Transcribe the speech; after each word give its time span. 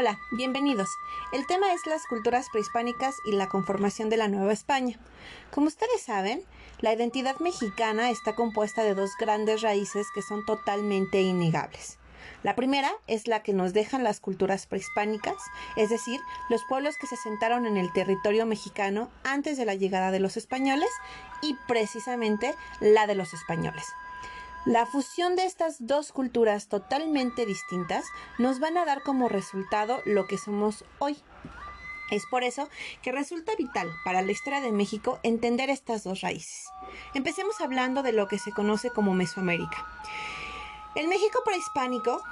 Hola, 0.00 0.20
bienvenidos. 0.30 0.90
El 1.32 1.44
tema 1.48 1.72
es 1.72 1.84
las 1.84 2.06
culturas 2.06 2.50
prehispánicas 2.52 3.16
y 3.24 3.32
la 3.32 3.48
conformación 3.48 4.08
de 4.08 4.16
la 4.16 4.28
Nueva 4.28 4.52
España. 4.52 4.96
Como 5.50 5.66
ustedes 5.66 6.02
saben, 6.02 6.44
la 6.78 6.92
identidad 6.92 7.40
mexicana 7.40 8.08
está 8.08 8.36
compuesta 8.36 8.84
de 8.84 8.94
dos 8.94 9.10
grandes 9.18 9.60
raíces 9.60 10.06
que 10.14 10.22
son 10.22 10.46
totalmente 10.46 11.20
innegables. 11.22 11.98
La 12.44 12.54
primera 12.54 12.92
es 13.08 13.26
la 13.26 13.42
que 13.42 13.52
nos 13.52 13.72
dejan 13.72 14.04
las 14.04 14.20
culturas 14.20 14.68
prehispánicas, 14.68 15.34
es 15.74 15.90
decir, 15.90 16.20
los 16.48 16.62
pueblos 16.68 16.96
que 16.96 17.08
se 17.08 17.16
sentaron 17.16 17.66
en 17.66 17.76
el 17.76 17.92
territorio 17.92 18.46
mexicano 18.46 19.10
antes 19.24 19.56
de 19.56 19.64
la 19.64 19.74
llegada 19.74 20.12
de 20.12 20.20
los 20.20 20.36
españoles 20.36 20.90
y 21.42 21.56
precisamente 21.66 22.54
la 22.78 23.08
de 23.08 23.16
los 23.16 23.34
españoles. 23.34 23.84
La 24.64 24.86
fusión 24.86 25.36
de 25.36 25.44
estas 25.44 25.76
dos 25.86 26.12
culturas 26.12 26.68
totalmente 26.68 27.46
distintas 27.46 28.04
nos 28.38 28.60
van 28.60 28.76
a 28.76 28.84
dar 28.84 29.02
como 29.02 29.28
resultado 29.28 30.02
lo 30.04 30.26
que 30.26 30.36
somos 30.36 30.84
hoy. 30.98 31.16
Es 32.10 32.24
por 32.26 32.42
eso 32.42 32.68
que 33.02 33.12
resulta 33.12 33.52
vital 33.56 33.88
para 34.04 34.22
la 34.22 34.32
historia 34.32 34.60
de 34.60 34.72
México 34.72 35.20
entender 35.22 35.70
estas 35.70 36.04
dos 36.04 36.22
raíces. 36.22 36.66
Empecemos 37.14 37.60
hablando 37.60 38.02
de 38.02 38.12
lo 38.12 38.28
que 38.28 38.38
se 38.38 38.52
conoce 38.52 38.90
como 38.90 39.14
Mesoamérica. 39.14 39.86
El 40.94 41.06
México 41.08 41.40
prehispánico 41.44 42.22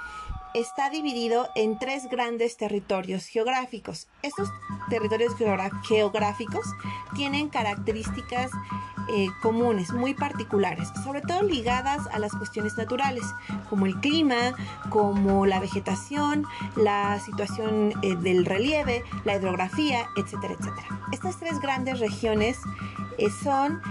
está 0.53 0.89
dividido 0.89 1.49
en 1.55 1.77
tres 1.79 2.09
grandes 2.09 2.57
territorios 2.57 3.25
geográficos. 3.27 4.07
Estos 4.21 4.49
territorios 4.89 5.33
geográficos 5.83 6.65
tienen 7.15 7.49
características 7.49 8.51
eh, 9.09 9.29
comunes, 9.41 9.93
muy 9.93 10.13
particulares, 10.13 10.89
sobre 11.03 11.21
todo 11.21 11.41
ligadas 11.41 12.07
a 12.07 12.19
las 12.19 12.33
cuestiones 12.33 12.77
naturales, 12.77 13.23
como 13.69 13.85
el 13.85 13.99
clima, 14.01 14.53
como 14.89 15.45
la 15.45 15.61
vegetación, 15.61 16.45
la 16.75 17.17
situación 17.19 17.93
eh, 18.01 18.15
del 18.17 18.45
relieve, 18.45 19.03
la 19.23 19.37
hidrografía, 19.37 20.07
etcétera, 20.17 20.55
etcétera. 20.59 21.01
Estas 21.13 21.39
tres 21.39 21.59
grandes 21.61 21.99
regiones 21.99 22.59
eh, 23.17 23.29
son 23.43 23.81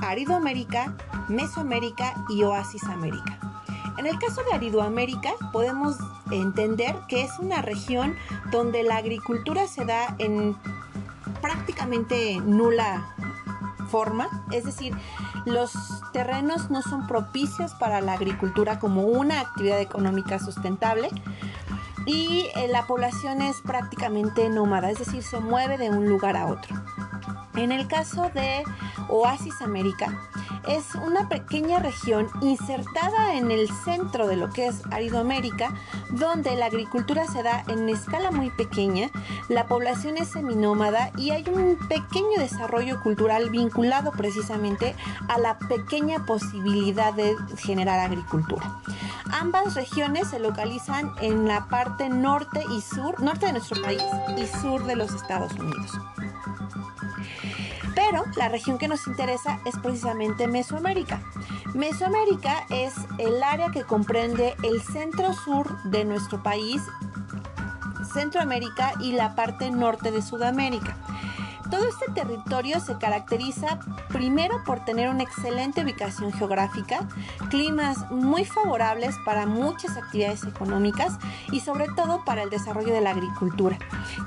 Aridoamérica, 0.00 0.96
Mesoamérica 1.28 2.14
y 2.28 2.42
Oasis 2.42 2.82
América. 2.84 3.53
En 3.98 4.06
el 4.06 4.18
caso 4.18 4.42
de 4.42 4.54
Aridoamérica 4.54 5.32
podemos 5.52 5.96
entender 6.30 6.96
que 7.08 7.22
es 7.22 7.38
una 7.38 7.62
región 7.62 8.16
donde 8.50 8.82
la 8.82 8.96
agricultura 8.96 9.66
se 9.66 9.84
da 9.84 10.14
en 10.18 10.56
prácticamente 11.40 12.40
nula 12.40 13.14
forma, 13.88 14.28
es 14.50 14.64
decir, 14.64 14.96
los 15.44 15.72
terrenos 16.12 16.70
no 16.70 16.82
son 16.82 17.06
propicios 17.06 17.74
para 17.74 18.00
la 18.00 18.14
agricultura 18.14 18.78
como 18.78 19.02
una 19.02 19.40
actividad 19.40 19.80
económica 19.80 20.38
sustentable 20.38 21.10
y 22.06 22.48
eh, 22.56 22.68
la 22.68 22.86
población 22.86 23.40
es 23.40 23.60
prácticamente 23.60 24.48
nómada, 24.48 24.90
es 24.90 24.98
decir, 24.98 25.22
se 25.22 25.40
mueve 25.40 25.78
de 25.78 25.90
un 25.90 26.08
lugar 26.08 26.36
a 26.36 26.46
otro. 26.46 26.74
En 27.56 27.70
el 27.70 27.86
caso 27.86 28.30
de 28.34 28.64
Oasis 29.08 29.62
América, 29.62 30.28
es 30.66 30.94
una 30.94 31.28
pequeña 31.28 31.78
región 31.78 32.28
insertada 32.40 33.34
en 33.34 33.50
el 33.50 33.68
centro 33.84 34.26
de 34.26 34.36
lo 34.36 34.50
que 34.50 34.66
es 34.66 34.82
Aridoamérica, 34.90 35.72
donde 36.10 36.56
la 36.56 36.66
agricultura 36.66 37.26
se 37.26 37.42
da 37.42 37.64
en 37.68 37.88
escala 37.88 38.30
muy 38.30 38.50
pequeña, 38.50 39.10
la 39.48 39.66
población 39.66 40.16
es 40.16 40.28
seminómada 40.28 41.12
y 41.16 41.30
hay 41.30 41.44
un 41.48 41.76
pequeño 41.88 42.38
desarrollo 42.38 43.00
cultural 43.02 43.50
vinculado 43.50 44.10
precisamente 44.12 44.96
a 45.28 45.38
la 45.38 45.58
pequeña 45.58 46.24
posibilidad 46.26 47.12
de 47.12 47.36
generar 47.58 48.00
agricultura. 48.00 48.80
Ambas 49.30 49.74
regiones 49.74 50.28
se 50.28 50.38
localizan 50.38 51.12
en 51.20 51.46
la 51.46 51.66
parte 51.68 52.08
norte 52.08 52.64
y 52.70 52.80
sur, 52.80 53.20
norte 53.22 53.46
de 53.46 53.52
nuestro 53.52 53.80
país 53.82 54.02
y 54.36 54.46
sur 54.46 54.84
de 54.84 54.96
los 54.96 55.12
Estados 55.12 55.52
Unidos. 55.54 55.92
Pero 58.14 58.26
la 58.36 58.48
región 58.48 58.78
que 58.78 58.86
nos 58.86 59.08
interesa 59.08 59.58
es 59.64 59.76
precisamente 59.76 60.46
Mesoamérica. 60.46 61.20
Mesoamérica 61.74 62.64
es 62.70 62.94
el 63.18 63.42
área 63.42 63.72
que 63.72 63.82
comprende 63.82 64.54
el 64.62 64.80
centro 64.80 65.32
sur 65.32 65.82
de 65.82 66.04
nuestro 66.04 66.40
país, 66.40 66.80
Centroamérica 68.12 68.92
y 69.00 69.14
la 69.14 69.34
parte 69.34 69.68
norte 69.72 70.12
de 70.12 70.22
Sudamérica. 70.22 70.96
Todo 71.74 71.88
este 71.88 72.12
territorio 72.12 72.78
se 72.78 72.98
caracteriza 72.98 73.80
primero 74.10 74.62
por 74.64 74.84
tener 74.84 75.08
una 75.08 75.24
excelente 75.24 75.82
ubicación 75.82 76.32
geográfica, 76.32 77.08
climas 77.50 78.08
muy 78.12 78.44
favorables 78.44 79.16
para 79.24 79.44
muchas 79.44 79.96
actividades 79.96 80.44
económicas 80.44 81.18
y 81.50 81.58
sobre 81.58 81.88
todo 81.96 82.24
para 82.24 82.44
el 82.44 82.50
desarrollo 82.50 82.94
de 82.94 83.00
la 83.00 83.10
agricultura, 83.10 83.76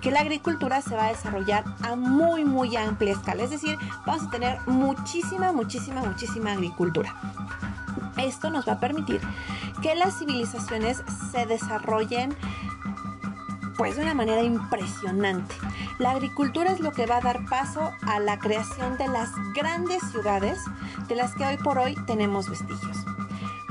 que 0.01 0.11
la 0.11 0.19
agricultura 0.19 0.81
se 0.81 0.93
va 0.93 1.05
a 1.05 1.09
desarrollar 1.13 1.63
a 1.83 1.95
muy 1.95 2.43
muy 2.43 2.75
amplia 2.75 3.13
escala, 3.13 3.43
es 3.43 3.51
decir, 3.51 3.77
vamos 4.05 4.27
a 4.27 4.29
tener 4.29 4.59
muchísima, 4.67 5.53
muchísima, 5.53 6.01
muchísima 6.01 6.51
agricultura. 6.51 7.15
Esto 8.17 8.49
nos 8.49 8.67
va 8.67 8.73
a 8.73 8.79
permitir 8.81 9.21
que 9.81 9.95
las 9.95 10.19
civilizaciones 10.19 11.01
se 11.31 11.45
desarrollen 11.45 12.35
pues 13.77 13.95
de 13.95 14.01
una 14.01 14.13
manera 14.13 14.41
impresionante. 14.41 15.55
La 15.99 16.11
agricultura 16.11 16.71
es 16.71 16.79
lo 16.79 16.91
que 16.91 17.05
va 17.05 17.17
a 17.17 17.21
dar 17.21 17.45
paso 17.45 17.91
a 18.01 18.19
la 18.19 18.39
creación 18.39 18.97
de 18.97 19.07
las 19.07 19.29
grandes 19.53 20.01
ciudades 20.11 20.59
de 21.07 21.15
las 21.15 21.35
que 21.35 21.45
hoy 21.45 21.57
por 21.57 21.77
hoy 21.77 21.95
tenemos 22.05 22.49
vestigios. 22.49 23.05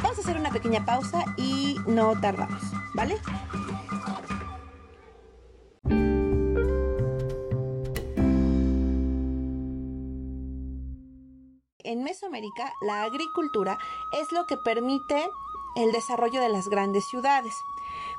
Vamos 0.03 0.19
a 0.19 0.21
hacer 0.21 0.37
una 0.37 0.51
pequeña 0.51 0.85
pausa 0.85 1.25
y 1.37 1.77
no 1.87 2.19
tardamos, 2.21 2.63
¿vale? 2.95 3.17
En 11.79 12.03
Mesoamérica, 12.03 12.73
la 12.83 13.05
agricultura 13.05 13.79
es 14.21 14.33
lo 14.33 14.47
que 14.47 14.57
permite 14.57 15.29
el 15.77 15.93
desarrollo 15.93 16.41
de 16.41 16.49
las 16.49 16.69
grandes 16.69 17.05
ciudades. 17.07 17.55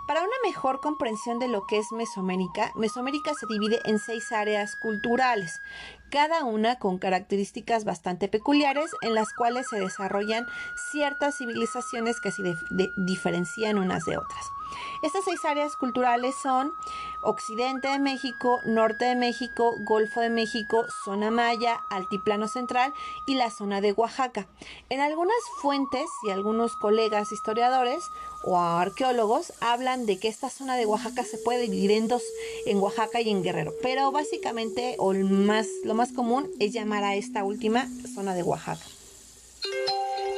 Para 0.08 0.22
una 0.22 0.38
mejor 0.42 0.80
comprensión 0.80 1.38
de 1.38 1.50
lo 1.50 1.68
que 1.68 1.80
es 1.80 1.92
Mesoamérica, 1.92 2.72
Mesoamérica 2.76 3.34
se 3.34 3.46
divide 3.46 3.82
en 3.84 4.00
seis 4.00 4.32
áreas 4.32 4.78
culturales, 4.78 5.62
cada 6.10 6.44
una 6.44 6.80
con 6.80 6.98
características 6.98 7.86
bastante 7.86 8.28
peculiares 8.28 8.92
en 9.02 9.14
las 9.14 9.34
cuales 9.34 9.68
se 9.70 9.80
desarrollan 9.80 10.46
ciertas 10.92 11.38
civilizaciones 11.38 12.20
que 12.22 12.32
se 12.32 12.56
diferencian 12.98 13.78
unas 13.78 14.06
de 14.06 14.18
otras. 14.18 14.46
Estas 15.04 15.26
seis 15.26 15.44
áreas 15.46 15.76
culturales 15.76 16.36
son 16.42 16.72
Occidente 17.24 17.88
de 17.88 18.00
México, 18.00 18.60
Norte 18.66 19.06
de 19.06 19.16
México, 19.16 19.76
Golfo 19.80 20.22
de 20.22 20.30
México, 20.30 20.86
Zona 21.04 21.32
Maya, 21.32 21.80
Altiplano 21.90 22.48
Central 22.48 22.94
y 23.28 23.36
la 23.36 23.52
zona 23.52 23.82
de 23.82 23.94
Oaxaca. 23.94 24.48
En 24.90 25.00
algunas 25.00 25.38
fuentes 25.62 26.06
y 26.26 26.32
algunos 26.32 26.76
colegas 26.76 27.32
historiadores 27.32 28.04
o 28.44 28.58
arqueólogos 28.58 29.54
hablan 29.62 30.06
de 30.06 30.20
que 30.20 30.28
esta 30.28 30.50
zona 30.50 30.76
de 30.76 30.86
Oaxaca 30.86 31.24
se 31.24 31.38
puede 31.38 31.62
dividir 31.62 31.92
en 31.92 32.08
dos, 32.08 32.24
en 32.66 32.80
Oaxaca 32.80 33.22
y 33.22 33.30
en 33.30 33.44
Guerrero, 33.44 33.74
pero 33.82 34.12
básicamente 34.12 34.96
o 35.00 35.14
más, 35.14 35.68
lo 35.84 35.94
más 35.98 36.14
común 36.14 36.50
es 36.60 36.72
llamar 36.72 37.04
a 37.04 37.16
esta 37.16 37.44
última 37.44 37.90
zona 38.14 38.34
de 38.36 38.44
Oaxaca. 38.44 38.86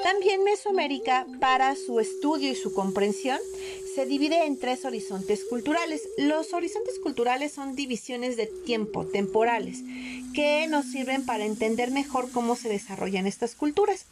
También 0.03 0.44
Mesoamérica, 0.44 1.28
para 1.40 1.75
su 1.75 2.00
estudio 2.00 2.52
y 2.52 2.56
su 2.56 2.74
comprensión, 2.74 3.38
se 3.94 4.06
divide 4.06 4.46
en 4.46 4.58
tres 4.58 4.86
horizontes 4.86 5.44
culturales. 5.44 6.02
Los 6.18 6.53
horizontes 6.53 6.98
culturales 7.00 7.52
son 7.52 7.75
divisiones 7.75 8.38
de 8.38 8.48
tiempo, 8.48 9.06
temporales, 9.06 9.80
que 10.34 10.68
nos 10.68 10.86
sirven 10.86 11.25
para 11.25 11.46
entender 11.46 11.92
mejor 11.92 12.31
cómo 12.31 12.56
se 12.56 12.69
desarrollan 12.69 13.28
estas 13.28 13.56
culturas. 13.56 14.06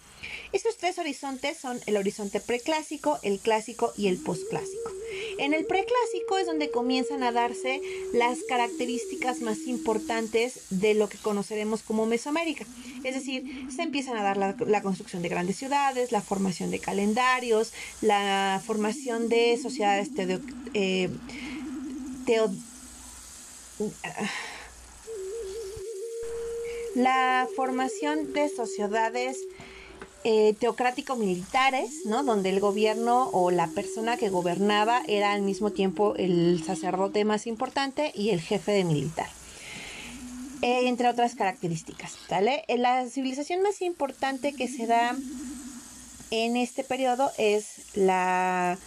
Estos 0.52 0.78
tres 0.78 1.00
horizontes 1.00 1.58
son 1.58 1.80
el 1.86 1.96
horizonte 1.96 2.42
preclásico, 2.42 3.20
el 3.24 3.40
clásico 3.40 3.94
y 3.98 4.08
el 4.08 4.18
posclásico. 4.18 4.92
En 5.38 5.54
el 5.54 5.66
preclásico 5.66 6.38
es 6.40 6.48
donde 6.48 6.72
comienzan 6.72 7.24
a 7.24 7.32
darse 7.32 7.82
las 8.14 8.40
características 8.48 9.42
más 9.42 9.68
importantes 9.68 10.62
de 10.70 10.94
lo 10.96 11.10
que 11.10 11.18
conoceremos 11.18 11.84
como 11.84 12.06
Mesoamérica. 12.06 12.66
Es 13.04 13.14
decir, 13.16 13.68
se 13.74 13.84
empiezan 13.84 14.18
a 14.18 14.24
dar 14.24 14.38
la, 14.38 14.82
construcción 14.82 15.22
de 15.22 15.30
grandes 15.30 15.58
ciudades, 15.58 16.12
la 16.12 16.22
formación 16.22 16.72
de 16.72 16.80
calendarios, 16.80 17.72
la 18.02 18.62
formación 18.66 19.30
de 19.30 19.58
sociedades 19.62 20.10
eh, 20.74 21.10
la 26.96 27.48
formación 27.56 28.34
de 28.34 28.50
sociedades 28.50 29.46
eh, 30.30 30.54
teocrático-militares, 30.60 32.02
¿no? 32.04 32.22
Donde 32.22 32.50
el 32.50 32.60
gobierno 32.60 33.30
o 33.32 33.50
la 33.50 33.68
persona 33.68 34.18
que 34.18 34.28
gobernaba 34.28 35.02
era 35.08 35.32
al 35.32 35.42
mismo 35.42 35.72
tiempo 35.72 36.16
el 36.18 36.62
sacerdote 36.66 37.24
más 37.24 37.48
importante 37.48 38.12
y 38.14 38.32
el 38.32 38.42
jefe 38.42 38.74
de 38.74 38.84
militar. 38.84 39.30
Eh, 40.62 40.90
entre 40.90 41.08
otras 41.08 41.36
características, 41.36 42.12
¿vale? 42.30 42.66
Eh, 42.68 42.78
la 42.78 43.08
civilización 43.08 43.62
más 43.62 43.82
importante 43.82 44.52
que 44.52 44.68
se 44.68 44.86
da 44.86 45.16
en 46.30 46.58
este 46.58 46.84
periodo 46.84 47.32
es 47.38 47.96
la 47.96 48.78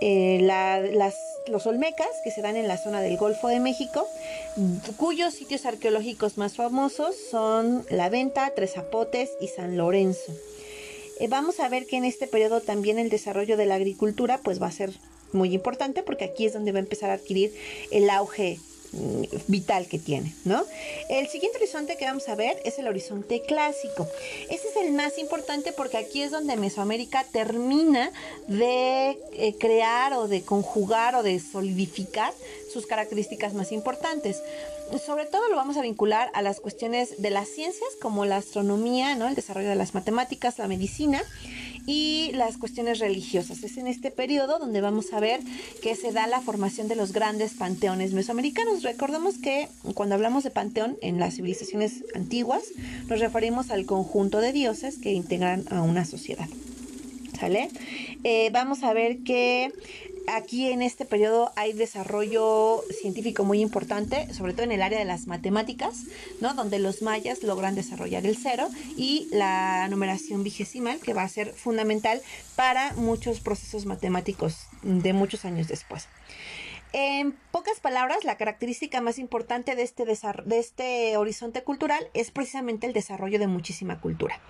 eh, 0.00 0.40
las, 0.42 1.14
los 1.46 1.64
olmecas 1.68 2.08
que 2.24 2.32
se 2.32 2.42
dan 2.42 2.56
en 2.56 2.66
la 2.66 2.76
zona 2.76 3.00
del 3.00 3.16
Golfo 3.18 3.46
de 3.46 3.60
México, 3.60 4.04
cuyos 4.96 5.34
sitios 5.34 5.66
arqueológicos 5.66 6.36
más 6.36 6.56
famosos 6.56 7.14
son 7.30 7.84
La 7.90 8.08
Venta, 8.08 8.52
Tres 8.54 8.72
Zapotes 8.74 9.30
y 9.40 9.48
San 9.48 9.76
Lorenzo. 9.76 10.32
Eh, 11.20 11.28
vamos 11.28 11.60
a 11.60 11.68
ver 11.68 11.86
que 11.86 11.96
en 11.96 12.04
este 12.04 12.26
periodo 12.26 12.60
también 12.60 12.98
el 12.98 13.08
desarrollo 13.08 13.56
de 13.56 13.66
la 13.66 13.76
agricultura 13.76 14.38
pues 14.42 14.60
va 14.60 14.66
a 14.66 14.72
ser 14.72 14.92
muy 15.32 15.54
importante 15.54 16.02
porque 16.02 16.24
aquí 16.24 16.46
es 16.46 16.52
donde 16.52 16.72
va 16.72 16.78
a 16.78 16.82
empezar 16.82 17.10
a 17.10 17.14
adquirir 17.14 17.54
el 17.90 18.10
auge 18.10 18.58
vital 19.46 19.86
que 19.86 19.98
tiene, 19.98 20.34
¿no? 20.44 20.64
El 21.08 21.28
siguiente 21.28 21.58
horizonte 21.58 21.96
que 21.96 22.04
vamos 22.04 22.28
a 22.28 22.34
ver 22.34 22.60
es 22.64 22.78
el 22.78 22.88
horizonte 22.88 23.40
clásico. 23.42 24.06
Ese 24.50 24.68
es 24.68 24.76
el 24.76 24.92
más 24.92 25.18
importante 25.18 25.72
porque 25.72 25.96
aquí 25.96 26.22
es 26.22 26.30
donde 26.30 26.56
Mesoamérica 26.56 27.24
termina 27.24 28.10
de 28.48 29.18
eh, 29.32 29.54
crear 29.58 30.12
o 30.12 30.28
de 30.28 30.42
conjugar 30.42 31.14
o 31.14 31.22
de 31.22 31.40
solidificar 31.40 32.34
sus 32.72 32.86
características 32.86 33.54
más 33.54 33.72
importantes. 33.72 34.42
Sobre 34.98 35.24
todo 35.24 35.48
lo 35.48 35.56
vamos 35.56 35.76
a 35.78 35.82
vincular 35.82 36.30
a 36.34 36.42
las 36.42 36.60
cuestiones 36.60 37.20
de 37.22 37.30
las 37.30 37.48
ciencias 37.48 37.88
como 38.00 38.26
la 38.26 38.36
astronomía, 38.36 39.14
¿no? 39.14 39.26
el 39.26 39.34
desarrollo 39.34 39.70
de 39.70 39.74
las 39.74 39.94
matemáticas, 39.94 40.58
la 40.58 40.68
medicina 40.68 41.22
y 41.86 42.30
las 42.34 42.58
cuestiones 42.58 42.98
religiosas. 42.98 43.62
Es 43.62 43.78
en 43.78 43.86
este 43.86 44.10
periodo 44.10 44.58
donde 44.58 44.80
vamos 44.80 45.12
a 45.12 45.20
ver 45.20 45.40
que 45.82 45.96
se 45.96 46.12
da 46.12 46.26
la 46.26 46.40
formación 46.40 46.88
de 46.88 46.96
los 46.96 47.12
grandes 47.12 47.54
panteones 47.54 48.12
mesoamericanos. 48.12 48.82
Recordemos 48.82 49.38
que 49.38 49.68
cuando 49.94 50.14
hablamos 50.14 50.44
de 50.44 50.50
panteón 50.50 50.96
en 51.00 51.18
las 51.18 51.36
civilizaciones 51.36 52.04
antiguas, 52.14 52.64
nos 53.08 53.18
referimos 53.18 53.70
al 53.70 53.86
conjunto 53.86 54.40
de 54.40 54.52
dioses 54.52 54.98
que 54.98 55.12
integran 55.12 55.64
a 55.70 55.82
una 55.82 56.04
sociedad. 56.04 56.48
¿Sale? 57.40 57.70
Eh, 58.24 58.50
vamos 58.52 58.84
a 58.84 58.92
ver 58.92 59.18
que 59.24 59.72
aquí 60.28 60.70
en 60.70 60.82
este 60.82 61.04
periodo 61.04 61.52
hay 61.56 61.72
desarrollo 61.72 62.82
científico 63.00 63.44
muy 63.44 63.60
importante, 63.60 64.32
sobre 64.32 64.52
todo 64.52 64.64
en 64.64 64.72
el 64.72 64.82
área 64.82 64.98
de 64.98 65.04
las 65.04 65.26
matemáticas, 65.26 66.04
¿no? 66.40 66.54
Donde 66.54 66.78
los 66.78 67.02
mayas 67.02 67.42
logran 67.42 67.74
desarrollar 67.74 68.26
el 68.26 68.36
cero 68.36 68.68
y 68.96 69.28
la 69.32 69.88
numeración 69.88 70.42
vigesimal, 70.42 70.98
que 71.00 71.14
va 71.14 71.22
a 71.22 71.28
ser 71.28 71.52
fundamental 71.52 72.20
para 72.56 72.92
muchos 72.94 73.40
procesos 73.40 73.86
matemáticos 73.86 74.66
de 74.82 75.12
muchos 75.12 75.44
años 75.44 75.68
después. 75.68 76.08
En 76.94 77.32
pocas 77.50 77.80
palabras, 77.80 78.22
la 78.24 78.36
característica 78.36 79.00
más 79.00 79.18
importante 79.18 79.74
de 79.74 79.82
este, 79.82 80.04
de 80.04 80.58
este 80.58 81.16
horizonte 81.16 81.64
cultural 81.64 82.10
es 82.12 82.30
precisamente 82.30 82.86
el 82.86 82.92
desarrollo 82.92 83.38
de 83.38 83.46
muchísima 83.46 83.98
cultura. 83.98 84.40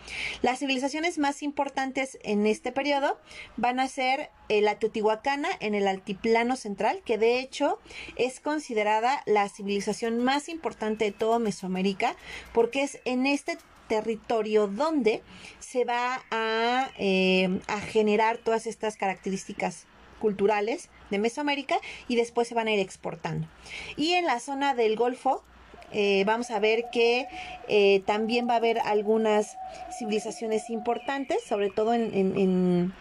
Las 0.43 0.59
civilizaciones 0.59 1.19
más 1.19 1.44
importantes 1.44 2.19
en 2.25 2.49
este 2.49 2.73
periodo 2.73 3.17
van 3.56 3.79
a 3.79 3.87
ser 3.87 4.31
eh, 4.49 4.61
la 4.61 4.77
Teotihuacana 4.77 5.49
en 5.61 5.77
el 5.77 5.87
altiplano 5.87 6.56
central, 6.56 7.03
que 7.05 7.17
de 7.17 7.39
hecho 7.39 7.79
es 8.17 8.41
considerada 8.41 9.23
la 9.25 9.49
civilización 9.49 10.19
más 10.19 10.49
importante 10.49 11.05
de 11.05 11.12
toda 11.12 11.38
Mesoamérica, 11.38 12.17
porque 12.53 12.83
es 12.83 12.99
en 13.05 13.27
este 13.27 13.56
territorio 13.87 14.67
donde 14.67 15.23
se 15.61 15.85
va 15.85 16.25
a, 16.33 16.91
eh, 16.99 17.61
a 17.69 17.81
generar 17.81 18.38
todas 18.38 18.67
estas 18.67 18.97
características 18.97 19.87
culturales 20.23 20.89
de 21.11 21.19
Mesoamérica 21.19 21.77
y 22.07 22.15
después 22.15 22.47
se 22.47 22.55
van 22.55 22.69
a 22.69 22.73
ir 22.73 22.79
exportando. 22.79 23.49
Y 23.97 24.13
en 24.13 24.25
la 24.25 24.39
zona 24.39 24.73
del 24.75 24.95
Golfo 24.95 25.43
eh, 25.93 26.23
vamos 26.25 26.53
a 26.53 26.61
ver 26.61 26.85
que 26.93 27.27
eh, 27.69 28.01
también 28.07 28.49
va 28.49 28.55
a 28.55 28.57
haber 28.59 28.79
algunas 28.79 29.59
civilizaciones 29.99 30.71
importantes, 30.71 31.43
sobre 31.45 31.71
todo 31.71 31.93
en 31.93 32.15
en 32.15 32.95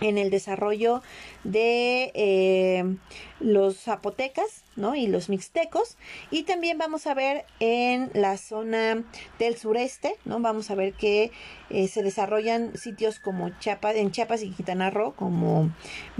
el 0.00 0.30
desarrollo 0.30 1.02
de 1.44 2.10
eh, 2.14 2.96
los 3.38 3.78
zapotecas 3.78 4.64
¿no? 4.76 4.94
y 4.94 5.06
los 5.06 5.28
mixtecos 5.28 5.96
y 6.30 6.44
también 6.44 6.78
vamos 6.78 7.06
a 7.06 7.14
ver 7.14 7.44
en 7.60 8.10
la 8.14 8.36
zona 8.36 9.04
del 9.38 9.56
sureste 9.56 10.16
¿no? 10.24 10.40
vamos 10.40 10.70
a 10.70 10.74
ver 10.74 10.94
que 10.94 11.30
eh, 11.68 11.88
se 11.88 12.02
desarrollan 12.02 12.76
sitios 12.76 13.20
como 13.20 13.50
Chiapas, 13.58 13.96
en 13.96 14.10
Chiapas 14.10 14.42
y 14.42 14.50
Quintana 14.50 14.90
Roo 14.90 15.14
como 15.14 15.70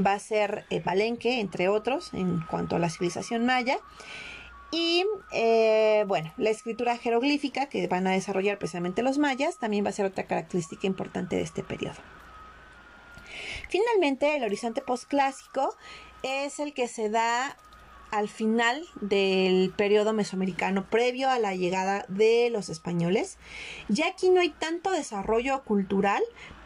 va 0.05 0.13
a 0.13 0.19
ser 0.19 0.65
eh, 0.71 0.81
Palenque 0.81 1.41
entre 1.41 1.69
otros 1.69 2.13
en 2.13 2.41
cuanto 2.51 2.77
a 2.77 2.79
la 2.79 2.91
civilización 2.91 3.47
maya 3.47 3.79
y 4.73 5.05
bueno, 6.07 6.33
la 6.37 6.51
escritura 6.51 6.97
jeroglífica 6.97 7.67
que 7.67 7.89
van 7.89 8.07
a 8.07 8.13
desarrollar 8.13 8.57
precisamente 8.59 9.03
los 9.03 9.19
mayas 9.19 9.59
también 9.59 9.85
va 9.85 9.89
a 9.89 9.93
ser 9.93 10.07
otra 10.07 10.27
característica 10.27 10.87
importante 10.87 11.35
de 11.35 11.43
este 11.43 11.65
periodo. 11.65 11.97
Finalmente, 13.71 14.37
el 14.37 14.43
horizonte 14.43 14.83
postclásico 14.83 15.77
es 16.25 16.59
el 16.59 16.75
que 16.75 16.89
se 16.89 17.09
da 17.09 17.57
al 18.11 18.29
final 18.29 18.85
del 19.01 19.73
periodo 19.77 20.13
mesoamericano, 20.13 20.91
previo 20.91 21.31
a 21.31 21.39
la 21.39 21.55
llegada 21.55 22.05
de 22.09 22.51
los 22.51 22.69
españoles. 22.69 23.39
Ya 23.89 24.09
aquí 24.09 24.31
no 24.31 24.41
hay 24.41 24.51
tanto 24.51 24.91
desarrollo 24.91 25.63
cultural, 25.63 26.21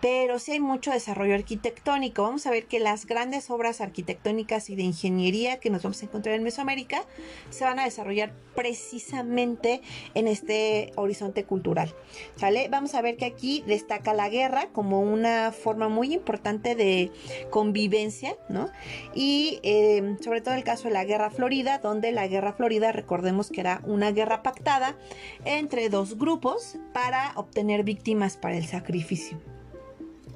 pero 0.05 0.39
sí 0.39 0.53
hay 0.53 0.61
mucho 0.61 0.91
desarrollo 0.91 1.35
arquitectónico. 1.35 2.25
Vamos 2.25 2.47
a 2.47 2.51
ver 2.51 2.67
que 2.67 2.79
las 2.79 3.07
grandes 3.07 3.49
obras 3.49 3.81
arquitectónicas 3.81 4.69
y 4.69 4.77
de 4.77 4.83
ingeniería 4.83 5.61
que 5.61 5.71
nos 5.71 5.83
vamos 5.83 6.03
a 6.03 6.05
encontrar 6.05 6.35
en 6.35 6.43
Mesoamérica 6.43 7.07
se 7.49 7.65
van 7.65 7.79
a 7.79 7.85
desarrollar 7.85 8.35
precisamente 8.55 9.81
en 10.13 10.29
este 10.29 10.93
horizonte 10.97 11.45
cultural. 11.45 11.95
¿Sale? 12.37 12.69
Vamos 12.69 12.95
a 12.95 13.01
ver 13.01 13.17
que 13.17 13.25
aquí 13.25 13.65
destaca 13.67 14.13
la 14.13 14.29
guerra 14.29 14.69
como 14.75 15.01
una 15.01 15.53
forma 15.53 15.89
muy 15.89 16.13
importante 16.13 16.75
de 16.75 17.11
convivencia, 17.49 18.37
¿no? 18.51 18.69
Y 19.15 19.59
eh, 19.63 20.19
sobre 20.21 20.43
todo 20.43 20.53
el 20.53 20.65
caso 20.65 20.89
de 20.89 20.91
la 20.93 21.07
guerra 21.07 21.31
florida, 21.31 21.79
donde 21.79 22.13
la 22.13 22.29
guerra 22.29 22.53
florida, 22.53 22.93
recordemos 22.93 23.49
que 23.49 23.63
era 23.63 23.81
una 23.87 24.13
guerra 24.13 24.43
pactada 24.43 24.99
entre 25.47 25.89
dos 25.89 26.19
grupos 26.19 26.77
para 26.93 27.33
obtener 27.37 27.85
víctimas 27.85 28.37
para 28.37 28.59
el 28.59 28.67
sacrificio. 28.67 29.54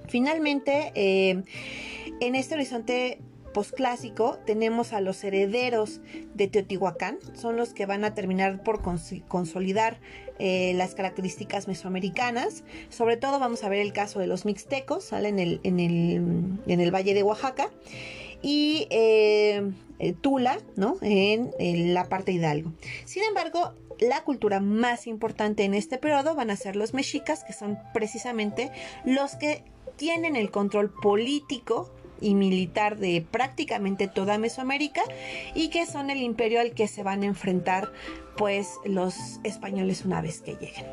Finalmente, 0.09 0.93
eh, 0.95 1.43
en 2.21 2.35
este 2.35 2.55
horizonte 2.55 3.21
posclásico 3.53 4.39
tenemos 4.47 4.93
a 4.93 5.01
los 5.01 5.23
herederos 5.25 6.01
de 6.35 6.49
Teotihuacán, 6.49 7.19
son 7.35 7.57
los 7.57 7.73
que 7.73 7.87
van 7.87 8.05
a 8.05 8.15
terminar 8.15 8.63
por 8.63 8.83
consolidar 8.83 9.99
eh, 10.39 10.73
las 10.75 10.95
características 10.95 11.67
mesoamericanas. 11.67 12.65
Sobre 12.89 13.17
todo 13.17 13.39
vamos 13.39 13.65
a 13.65 13.69
ver 13.69 13.81
el 13.81 13.93
caso 13.93 14.21
de 14.21 14.27
los 14.27 14.45
mixtecos, 14.45 15.05
salen 15.05 15.39
en 15.39 15.81
el, 15.81 16.91
Valle 16.95 17.15
de 17.15 17.23
Oaxaca, 17.23 17.71
y 18.41 18.87
eh, 18.91 19.73
Tula, 20.21 20.59
¿no? 20.77 20.97
En, 21.03 21.51
en 21.59 21.93
la 21.93 22.05
parte 22.09 22.31
Hidalgo. 22.31 22.73
Sin 23.05 23.25
embargo, 23.25 23.75
la 23.99 24.23
cultura 24.23 24.61
más 24.61 25.07
importante 25.07 25.65
en 25.65 25.75
este 25.75 25.99
periodo 25.99 26.35
van 26.35 26.51
a 26.51 26.57
ser 26.57 26.77
los 26.77 26.95
mexicas, 26.95 27.43
que 27.45 27.53
son 27.53 27.79
precisamente 27.93 28.71
los 29.05 29.35
que 29.35 29.65
tienen 29.99 30.37
el 30.37 30.51
control 30.51 30.89
político 30.91 31.91
y 32.21 32.35
militar 32.35 32.97
de 32.97 33.25
prácticamente 33.31 34.09
toda 34.09 34.39
Mesoamérica 34.39 35.03
y 35.55 35.69
que 35.69 35.85
son 35.85 36.11
el 36.11 36.19
imperio 36.19 36.61
al 36.61 36.73
que 36.73 36.89
se 36.89 37.03
van 37.03 37.23
a 37.23 37.27
enfrentar 37.27 37.93
pues 38.37 38.77
los 38.85 39.15
españoles 39.45 40.05
una 40.05 40.23
vez 40.23 40.41
que 40.41 40.55
lleguen, 40.55 40.87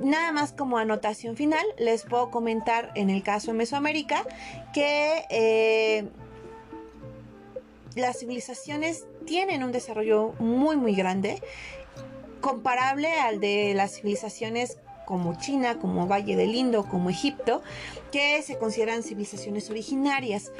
Nada 0.00 0.32
más 0.32 0.52
como 0.52 0.78
anotación 0.78 1.36
final, 1.36 1.64
les 1.78 2.02
puedo 2.02 2.30
comentar 2.30 2.90
en 2.96 3.08
el 3.08 3.22
caso 3.22 3.52
de 3.52 3.58
Mesoamérica 3.58 4.24
que 4.72 5.24
eh, 5.30 6.08
las 7.94 8.18
civilizaciones 8.18 9.06
tienen 9.26 9.62
un 9.62 9.70
desarrollo 9.70 10.32
muy 10.38 10.76
muy 10.76 10.94
grande 10.94 11.40
comparable 12.40 13.12
al 13.20 13.38
de 13.38 13.74
las 13.74 13.96
civilizaciones 13.96 14.78
como 15.12 15.34
China, 15.34 15.78
como 15.78 16.06
Valle 16.06 16.36
del 16.36 16.54
Indo, 16.54 16.84
como 16.84 17.10
Egipto, 17.10 17.60
que 18.10 18.40
se 18.40 18.56
consideran 18.56 19.02
civilizaciones 19.02 19.68
originarias 19.68 20.50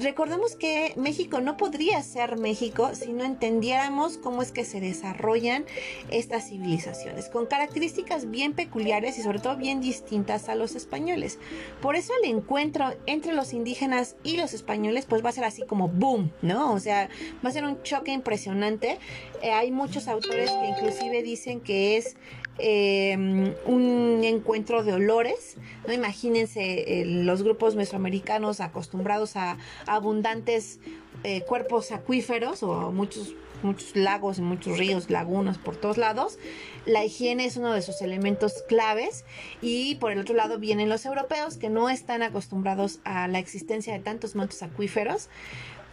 recordemos 0.00 0.54
que 0.54 0.92
México 0.96 1.40
no 1.40 1.56
podría 1.56 2.02
ser 2.02 2.38
México 2.38 2.90
si 2.94 3.12
no 3.12 3.24
entendiéramos 3.24 4.16
cómo 4.18 4.42
es 4.42 4.52
que 4.52 4.64
se 4.64 4.80
desarrollan 4.80 5.64
estas 6.10 6.48
civilizaciones, 6.48 7.28
con 7.28 7.46
características 7.46 8.30
bien 8.30 8.52
peculiares 8.52 9.18
y 9.18 9.22
sobre 9.22 9.38
todo 9.38 9.56
bien 9.56 9.80
distintas 9.80 10.48
a 10.48 10.54
los 10.54 10.74
españoles. 10.74 11.38
Por 11.80 11.96
eso 11.96 12.12
el 12.22 12.30
encuentro 12.30 12.94
entre 13.06 13.32
los 13.32 13.52
indígenas 13.52 14.16
y 14.22 14.36
los 14.36 14.52
españoles 14.52 15.06
pues 15.06 15.24
va 15.24 15.30
a 15.30 15.32
ser 15.32 15.44
así 15.44 15.62
como 15.62 15.88
boom, 15.88 16.32
¿no? 16.42 16.72
O 16.72 16.80
sea, 16.80 17.08
va 17.44 17.48
a 17.48 17.52
ser 17.52 17.64
un 17.64 17.82
choque 17.82 18.12
impresionante. 18.12 18.98
Eh, 19.42 19.52
hay 19.52 19.70
muchos 19.70 20.08
autores 20.08 20.50
que 20.50 20.68
inclusive 20.68 21.22
dicen 21.22 21.60
que 21.60 21.96
es 21.96 22.16
em, 22.58 23.54
un 23.66 24.20
encuentro 24.24 24.82
de 24.82 24.92
olores. 24.92 25.56
¿no? 25.86 25.92
Imagínense 25.92 27.04
los 27.06 27.42
grupos 27.42 27.74
mesoamericanos 27.74 28.60
acostumbrados 28.60 29.36
a, 29.36 29.58
abundantes 29.86 30.80
eh, 31.24 31.42
cuerpos 31.42 31.92
acuíferos 31.92 32.62
o 32.62 32.92
muchos 32.92 33.34
muchos 33.62 33.96
lagos 33.96 34.38
y 34.38 34.42
muchos 34.42 34.78
ríos, 34.78 35.10
lagunas 35.10 35.58
por 35.58 35.76
todos 35.76 35.98
lados. 35.98 36.38
La 36.84 37.04
higiene 37.04 37.46
es 37.46 37.56
uno 37.56 37.72
de 37.72 37.82
sus 37.82 38.00
elementos 38.02 38.62
claves 38.68 39.24
y 39.60 39.96
por 39.96 40.12
el 40.12 40.18
otro 40.18 40.34
lado 40.34 40.58
vienen 40.58 40.88
los 40.88 41.04
europeos 41.04 41.56
que 41.56 41.68
no 41.68 41.88
están 41.88 42.22
acostumbrados 42.22 43.00
a 43.04 43.28
la 43.28 43.38
existencia 43.38 43.92
de 43.92 44.00
tantos 44.00 44.34
mantos 44.34 44.62
acuíferos 44.62 45.28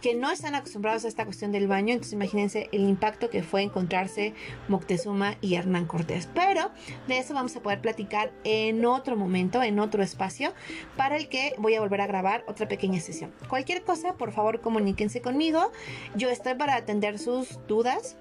que 0.04 0.14
no 0.14 0.30
están 0.30 0.54
acostumbrados 0.54 1.06
a 1.06 1.08
esta 1.08 1.24
cuestión 1.24 1.50
del 1.50 1.66
baño, 1.66 1.94
entonces 1.94 2.12
imagínense 2.12 2.68
el 2.72 2.82
impacto 2.82 3.30
que 3.30 3.42
fue 3.42 3.62
encontrarse 3.62 4.34
Moctezuma 4.68 5.36
y 5.40 5.54
Hernán 5.54 5.86
Cortés. 5.86 6.28
Pero 6.34 6.70
de 7.08 7.16
eso 7.16 7.32
vamos 7.32 7.56
a 7.56 7.62
poder 7.62 7.80
platicar 7.80 8.30
en 8.44 8.84
otro 8.84 9.16
momento, 9.16 9.62
en 9.62 9.78
otro 9.78 10.02
espacio, 10.02 10.52
para 10.98 11.16
el 11.16 11.30
que 11.30 11.54
voy 11.56 11.74
a 11.74 11.80
volver 11.80 12.02
a 12.02 12.06
grabar 12.06 12.44
otra 12.46 12.68
pequeña 12.68 13.00
sesión. 13.00 13.32
Cualquier 13.48 13.82
cosa, 13.82 14.12
por 14.18 14.32
favor, 14.32 14.60
comuníquense 14.60 15.22
conmigo. 15.22 15.72
Yo 16.14 16.28
estoy 16.28 16.52
para 16.52 16.74
atender 16.74 17.18
sus 17.18 17.58
dudas 17.66 18.18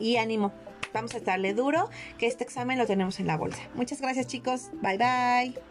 y 0.00 0.16
ánimo. 0.16 0.52
Vamos 0.92 1.14
a 1.14 1.18
estarle 1.18 1.54
duro, 1.54 1.88
que 2.18 2.26
este 2.26 2.42
examen 2.42 2.78
lo 2.78 2.86
tenemos 2.86 3.20
en 3.20 3.28
la 3.28 3.36
bolsa. 3.36 3.62
Muchas 3.74 4.00
gracias 4.00 4.26
chicos. 4.26 4.70
Bye 4.82 4.98
bye. 4.98 5.65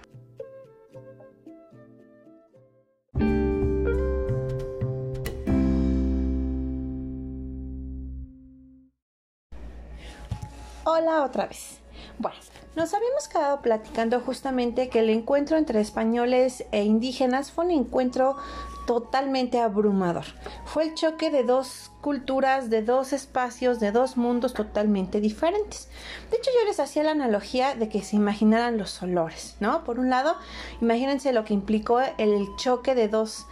Hola 10.87 11.23
otra 11.23 11.47
vez. 11.47 11.79
Bueno, 12.19 12.37
nos 12.75 12.93
habíamos 12.93 13.27
quedado 13.27 13.59
platicando 13.63 14.19
justamente 14.19 14.87
que 14.87 14.99
el 14.99 15.09
encuentro 15.09 15.57
entre 15.57 15.81
españoles 15.81 16.63
e 16.71 16.83
indígenas 16.83 17.51
fue 17.51 17.65
un 17.65 17.71
encuentro 17.71 18.35
totalmente 18.85 19.59
abrumador. 19.59 20.25
Fue 20.65 20.83
el 20.83 20.93
choque 20.93 21.29
de 21.29 21.43
dos 21.43 21.91
culturas, 22.01 22.69
de 22.69 22.83
dos 22.83 23.13
espacios, 23.13 23.79
de 23.79 23.91
dos 23.91 24.15
mundos 24.15 24.53
totalmente 24.53 25.19
diferentes. 25.19 25.89
De 26.29 26.37
hecho, 26.37 26.51
yo 26.53 26.67
les 26.67 26.79
hacía 26.79 27.03
la 27.03 27.11
analogía 27.11 27.73
de 27.73 27.89
que 27.89 28.03
se 28.03 28.15
imaginaran 28.15 28.77
los 28.77 29.01
olores, 29.01 29.57
¿no? 29.59 29.83
Por 29.83 29.99
un 29.99 30.11
lado, 30.11 30.35
imagínense 30.81 31.33
lo 31.33 31.45
que 31.45 31.55
implicó 31.55 31.99
el 32.19 32.47
choque 32.57 32.93
de 32.93 33.07
dos 33.07 33.47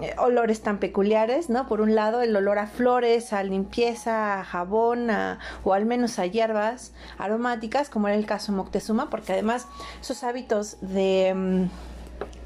eh, 0.00 0.14
olores 0.18 0.62
tan 0.62 0.78
peculiares, 0.78 1.48
¿no? 1.48 1.68
Por 1.68 1.80
un 1.80 1.94
lado, 1.94 2.22
el 2.22 2.34
olor 2.34 2.58
a 2.58 2.66
flores, 2.66 3.32
a 3.32 3.44
limpieza, 3.44 4.40
a 4.40 4.44
jabón, 4.44 5.08
o 5.62 5.72
al 5.72 5.86
menos 5.86 6.18
a 6.18 6.26
hierbas 6.26 6.92
aromáticas, 7.18 7.88
como 7.88 8.08
era 8.08 8.16
el 8.16 8.26
caso 8.26 8.50
Moctezuma, 8.52 9.10
porque 9.10 9.32
además 9.32 9.68
sus 10.00 10.24
hábitos 10.24 10.78
de... 10.80 11.32
Mm, 11.34 11.91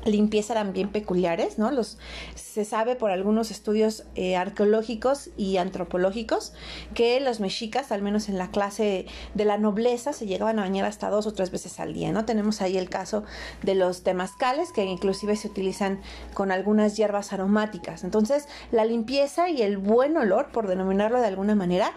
limpieza 0.07 0.55
eran 0.55 0.73
bien 0.73 0.91
peculiares, 0.91 1.59
¿no? 1.59 1.71
Los, 1.71 1.99
se 2.35 2.65
sabe 2.65 2.97
por 2.97 3.11
algunos 3.11 3.51
estudios 3.51 4.05
eh, 4.15 4.37
arqueológicos 4.37 5.31
y 5.37 5.59
antropológicos 5.59 6.53
que 6.95 7.21
los 7.21 7.41
mexicas, 7.41 7.93
al 7.93 8.03
menos 8.03 8.29
en 8.29 8.39
la 8.39 8.51
clase 8.51 9.07
de 9.35 9.45
la 9.45 9.59
nobleza, 9.59 10.13
se 10.13 10.27
llegaban 10.27 10.59
a 10.59 10.63
bañar 10.63 10.87
hasta 10.87 11.11
dos 11.11 11.27
o 11.27 11.33
tres 11.33 11.51
veces 11.51 11.79
al 11.81 11.93
día, 11.93 12.13
¿no? 12.13 12.25
Tenemos 12.25 12.63
ahí 12.63 12.79
el 12.79 12.89
caso 12.89 13.25
de 13.63 13.75
los 13.75 14.03
temazcales, 14.03 14.73
que 14.73 14.85
inclusive 14.85 15.37
se 15.37 15.49
utilizan 15.49 16.01
con 16.35 16.51
algunas 16.51 16.97
hierbas 16.97 17.33
aromáticas. 17.33 18.05
Entonces, 18.05 18.49
la 18.71 18.85
limpieza 18.85 19.49
y 19.49 19.63
el 19.63 19.79
buen 19.79 20.17
olor, 20.17 20.51
por 20.53 20.67
denominarlo 20.67 21.21
de 21.21 21.27
alguna 21.27 21.55
manera, 21.55 21.93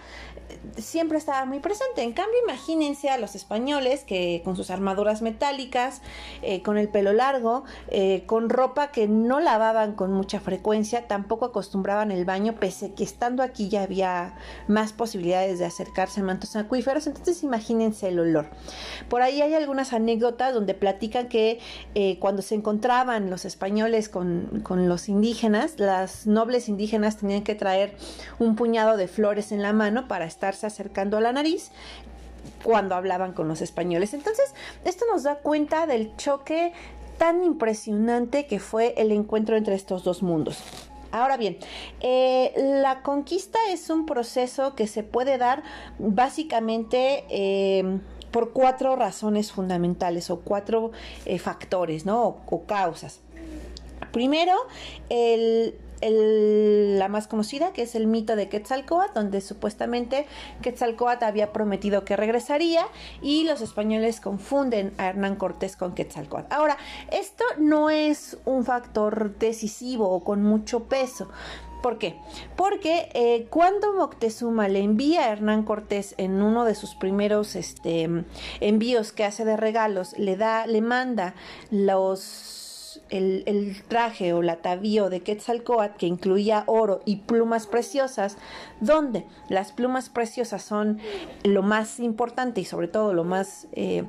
siempre 0.77 1.18
estaba 1.18 1.46
muy 1.46 1.60
presente. 1.60 2.03
En 2.03 2.13
cambio, 2.13 2.38
imagínense 2.44 3.10
a 3.10 3.18
los 3.18 3.36
españoles 3.36 4.03
que 4.03 4.41
con 4.44 4.56
sus 4.56 4.70
armaduras 4.70 5.22
metálicas, 5.22 6.01
eh, 6.41 6.62
con 6.62 6.77
el 6.77 6.89
pelo 6.89 7.13
largo, 7.13 7.63
eh, 7.89 8.24
con 8.25 8.50
ropa 8.50 8.91
que 8.91 9.08
no 9.08 9.39
lavaban 9.39 9.96
con 9.96 10.12
mucha 10.13 10.39
frecuencia, 10.39 11.08
tampoco 11.08 11.46
acostumbraban 11.46 12.12
el 12.12 12.25
baño, 12.25 12.56
pese 12.60 12.94
que 12.94 13.03
estando 13.03 13.44
aquí 13.44 13.70
ya 13.70 13.84
había 13.84 14.36
más 14.68 14.94
posibilidades 14.94 15.60
de 15.60 15.65
acercarse 15.65 16.22
a 16.22 16.24
mantos 16.24 16.56
acuíferos. 16.56 17.08
Entonces, 17.08 17.44
imagínense 17.44 18.08
el 18.08 18.20
olor. 18.20 18.50
Por 19.10 19.22
ahí 19.22 19.41
hay 19.41 19.53
algunas 19.53 19.94
anécdotas 19.94 20.53
donde 20.53 20.74
platican 20.74 21.27
que 21.27 21.60
eh, 21.96 22.18
cuando 22.20 22.41
se 22.41 22.56
encontraban 22.56 23.29
los 23.29 23.46
españoles 23.46 24.10
con, 24.10 24.62
con 24.63 24.88
los 24.88 25.10
indígenas, 25.10 25.79
las 25.79 26.27
nobles 26.27 26.70
indígenas 26.70 27.18
tenían 27.18 27.44
que 27.44 27.56
traer 27.56 27.96
un 28.39 28.56
puñado 28.56 28.98
de 28.98 29.08
flores 29.08 29.51
en 29.51 29.62
la 29.62 29.74
mano 29.74 30.08
para 30.08 30.25
estarse 30.39 30.65
acercando 30.65 31.17
a 31.17 31.22
la 31.22 31.34
nariz 31.34 31.69
cuando 32.63 32.96
hablaban 32.96 33.34
con 33.34 33.50
los 33.50 33.62
españoles. 33.62 34.13
Entonces, 34.13 34.53
esto 34.86 35.05
nos 35.12 35.24
da 35.24 35.36
cuenta 35.36 35.86
del 35.86 36.15
choque 36.15 36.72
tan 37.17 37.43
impresionante 37.43 38.48
que 38.48 38.60
fue 38.60 38.93
el 38.96 39.12
encuentro 39.12 39.58
entre 39.58 39.75
estos 39.75 40.05
dos 40.05 40.24
mundos. 40.24 40.63
Ahora 41.12 41.36
bien, 41.36 41.58
eh, 42.00 42.53
la 42.55 43.01
conquista 43.01 43.60
es 43.69 43.89
un 43.89 44.05
proceso 44.05 44.75
que 44.75 44.88
se 44.88 45.03
puede 45.03 45.38
dar 45.38 45.63
básicamente 45.98 47.25
eh, 47.29 48.00
por 48.31 48.53
cuatro 48.53 48.96
razones 48.96 49.51
fundamentales 49.51 50.29
o 50.29 50.39
cuatro 50.39 50.91
eh, 51.25 51.38
factores, 51.39 52.05
¿no? 52.05 52.38
o 52.50 52.63
causas. 52.65 53.19
Primero, 54.13 54.53
el 55.10 55.75
la 56.01 57.08
más 57.08 57.27
conocida, 57.27 57.74
que 57.74 57.84
es 57.84 57.96
el 57.96 58.08
mito 58.08 58.36
de 58.36 58.50
Quetzalcoatl, 58.50 59.13
donde 59.13 59.41
supuestamente 59.41 60.25
Quetzalcoatl 60.62 61.24
había 61.24 61.51
prometido 61.51 62.06
que 62.06 62.15
regresaría 62.15 62.86
y 63.22 63.44
los 63.44 63.62
españoles 63.62 64.22
confunden 64.22 64.94
a 64.98 65.08
Hernán 65.08 65.36
Cortés 65.36 65.75
con 65.75 65.94
Quetzalcoatl. 65.94 66.53
Ahora, 66.53 66.77
esto 67.12 67.44
no 67.58 67.89
es 67.89 68.38
un 68.46 68.65
factor 68.65 69.38
decisivo 69.38 70.10
o 70.10 70.24
con 70.24 70.44
mucho 70.44 70.86
peso. 70.86 71.29
¿Por 71.82 71.98
qué? 71.98 72.18
Porque 72.58 73.10
eh, 73.13 73.48
cuando 73.50 73.94
Moctezuma 73.94 74.68
le 74.68 74.79
envía 74.79 75.25
a 75.25 75.32
Hernán 75.32 75.63
Cortés 75.63 76.13
en 76.18 76.41
uno 76.41 76.65
de 76.65 76.75
sus 76.75 76.96
primeros 76.96 77.56
este, 77.56 78.10
envíos 78.60 79.13
que 79.13 79.24
hace 79.24 79.46
de 79.46 79.56
regalos, 79.56 80.18
le 80.18 80.36
da, 80.36 80.68
le 80.68 80.82
manda 80.82 81.36
los 81.72 82.59
el, 83.10 83.84
traje 83.88 84.34
o 84.34 84.42
la 84.42 84.54
atavío 84.54 85.10
de 85.10 85.22
Quetzalcoatl 85.22 85.98
que 85.98 86.08
incluía 86.08 86.63
oro 86.68 87.01
y 87.06 87.18
plumas 87.18 87.68
preciosas, 87.68 88.38
donde 88.80 89.25
las 89.48 89.72
plumas 89.72 90.10
preciosas 90.10 90.63
son 90.63 91.00
lo 91.44 91.63
más 91.63 92.00
importante 92.00 92.62
y 92.62 92.66
sobre 92.66 92.88
todo 92.88 93.13
lo 93.13 93.24
más 93.24 93.68
eh, 93.74 94.06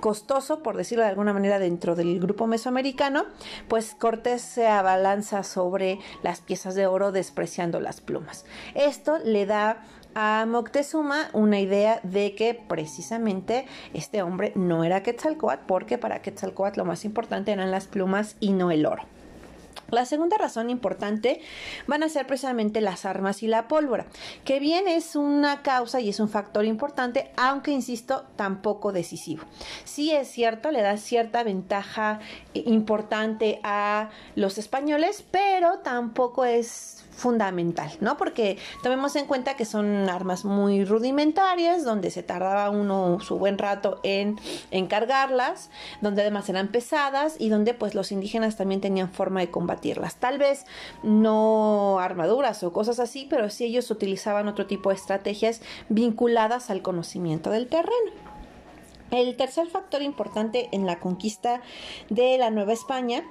costoso, 0.00 0.62
por 0.62 0.76
decirlo 0.76 1.04
de 1.04 1.10
alguna 1.10 1.32
manera, 1.32 1.58
dentro 1.58 1.94
del 1.94 2.20
grupo 2.20 2.46
mesoamericano, 2.46 3.24
pues 3.68 3.94
Cortés 3.94 4.42
se 4.42 4.66
abalanza 4.66 5.42
sobre 5.42 5.98
las 6.22 6.40
piezas 6.40 6.74
de 6.74 6.86
oro 6.86 7.12
despreciando 7.12 7.80
las 7.80 8.00
plumas. 8.00 8.44
Esto 8.74 9.18
le 9.24 9.46
da 9.46 9.84
a 10.18 10.46
Moctezuma 10.46 11.28
una 11.34 11.60
idea 11.60 12.00
de 12.02 12.34
que 12.34 12.54
precisamente 12.54 13.66
este 13.92 14.22
hombre 14.22 14.50
no 14.54 14.82
era 14.82 15.02
Quetzalcoatl, 15.02 15.66
porque 15.66 15.98
para 15.98 16.22
Quetzalcoatl 16.22 16.78
lo 16.78 16.86
más 16.86 17.04
importante 17.04 17.52
eran 17.52 17.70
las 17.70 17.86
plumas 17.86 18.36
y 18.40 18.54
no 18.54 18.70
el 18.70 18.86
oro. 18.86 19.02
La 19.90 20.04
segunda 20.04 20.36
razón 20.36 20.68
importante 20.70 21.40
van 21.86 22.02
a 22.02 22.08
ser 22.08 22.26
precisamente 22.26 22.80
las 22.80 23.04
armas 23.04 23.42
y 23.42 23.46
la 23.46 23.68
pólvora, 23.68 24.06
que 24.44 24.58
bien 24.58 24.88
es 24.88 25.14
una 25.14 25.62
causa 25.62 26.00
y 26.00 26.08
es 26.08 26.18
un 26.18 26.28
factor 26.28 26.64
importante, 26.64 27.30
aunque 27.36 27.70
insisto, 27.70 28.24
tampoco 28.36 28.92
decisivo. 28.92 29.44
Sí 29.84 30.12
es 30.12 30.28
cierto, 30.28 30.70
le 30.70 30.82
da 30.82 30.96
cierta 30.96 31.44
ventaja 31.44 32.18
importante 32.52 33.60
a 33.62 34.10
los 34.34 34.58
españoles, 34.58 35.24
pero 35.30 35.78
tampoco 35.78 36.44
es 36.44 37.04
fundamental, 37.16 37.90
¿no? 38.00 38.16
Porque 38.16 38.58
tomemos 38.82 39.16
en 39.16 39.26
cuenta 39.26 39.56
que 39.56 39.64
son 39.64 40.08
armas 40.08 40.44
muy 40.44 40.84
rudimentarias, 40.84 41.82
donde 41.82 42.10
se 42.10 42.22
tardaba 42.22 42.68
uno 42.70 43.18
su 43.20 43.38
buen 43.38 43.56
rato 43.56 44.00
en, 44.02 44.38
en 44.70 44.86
cargarlas, 44.86 45.70
donde 46.02 46.22
además 46.22 46.48
eran 46.50 46.68
pesadas 46.68 47.36
y 47.38 47.48
donde 47.48 47.72
pues 47.72 47.94
los 47.94 48.12
indígenas 48.12 48.56
también 48.56 48.80
tenían 48.82 49.10
forma 49.10 49.40
de 49.40 49.50
Tal 50.16 50.38
vez 50.38 50.64
no 51.02 51.98
armaduras 52.00 52.62
o 52.62 52.72
cosas 52.72 52.98
así, 52.98 53.26
pero 53.28 53.50
sí 53.50 53.64
ellos 53.64 53.90
utilizaban 53.90 54.48
otro 54.48 54.66
tipo 54.66 54.90
de 54.90 54.96
estrategias 54.96 55.60
vinculadas 55.88 56.70
al 56.70 56.82
conocimiento 56.82 57.50
del 57.50 57.68
terreno. 57.68 58.12
El 59.10 59.36
tercer 59.36 59.68
factor 59.68 60.02
importante 60.02 60.68
en 60.72 60.84
la 60.84 60.98
conquista 60.98 61.62
de 62.10 62.38
la 62.38 62.50
Nueva 62.50 62.72
España 62.72 63.22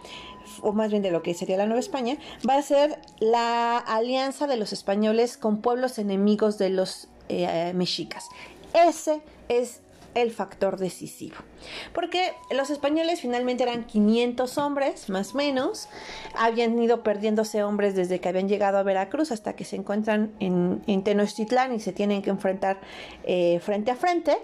o 0.61 0.73
más 0.73 0.91
bien 0.91 1.01
de 1.01 1.11
lo 1.11 1.21
que 1.21 1.33
sería 1.33 1.57
la 1.57 1.65
Nueva 1.65 1.79
España, 1.79 2.17
va 2.47 2.55
a 2.55 2.61
ser 2.61 2.99
la 3.19 3.77
alianza 3.77 4.47
de 4.47 4.57
los 4.57 4.73
españoles 4.73 5.37
con 5.37 5.61
pueblos 5.61 5.97
enemigos 5.97 6.57
de 6.57 6.69
los 6.69 7.07
eh, 7.29 7.73
mexicas. 7.73 8.29
Ese 8.73 9.21
es 9.49 9.81
el 10.15 10.31
factor 10.31 10.77
decisivo. 10.77 11.35
Porque 11.93 12.33
los 12.51 12.69
españoles 12.69 13.21
finalmente 13.21 13.63
eran 13.63 13.85
500 13.85 14.57
hombres, 14.57 15.09
más 15.09 15.35
o 15.35 15.37
menos. 15.37 15.87
Habían 16.35 16.77
ido 16.81 17.03
perdiéndose 17.03 17.63
hombres 17.63 17.95
desde 17.95 18.19
que 18.19 18.29
habían 18.29 18.49
llegado 18.49 18.77
a 18.77 18.83
Veracruz 18.83 19.31
hasta 19.31 19.55
que 19.55 19.65
se 19.65 19.75
encuentran 19.75 20.33
en, 20.39 21.03
Tenochtitlán 21.03 21.75
y 21.75 21.79
se 21.79 21.93
tienen 21.93 22.21
que 22.21 22.31
enfrentar 22.31 22.79
eh, 23.23 23.59
frente 23.61 23.91
a 23.91 23.95
frente 23.95 24.37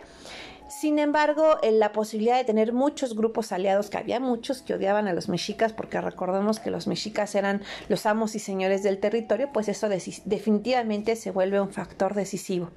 Sin 0.72 1.00
embargo, 1.00 1.58
la 1.70 1.92
posibilidad 1.92 2.38
de 2.38 2.46
tener 2.46 2.72
muchos 2.72 3.13
grupos 3.13 3.51
aliados, 3.51 3.90
que 3.90 3.98
había 3.98 4.22
muchos 4.22 4.62
que 4.62 4.74
odiaban 4.74 5.06
a 5.10 5.13
los 5.13 5.28
mexicas, 5.28 5.74
porque 5.74 6.00
recordemos 6.00 6.60
que 6.62 6.72
los 6.72 6.88
mexicas 6.88 7.36
eran 7.36 7.62
los 7.90 8.06
amos 8.06 8.36
y 8.36 8.40
señores 8.40 8.82
del 8.82 9.00
territorio, 9.00 9.51
pues 9.51 9.68
eso 9.68 9.90
definitivamente 9.90 11.18
se 11.18 11.32
vuelve 11.32 11.60
un 11.60 11.74
factor 11.74 12.13
decisivo. 12.13 12.70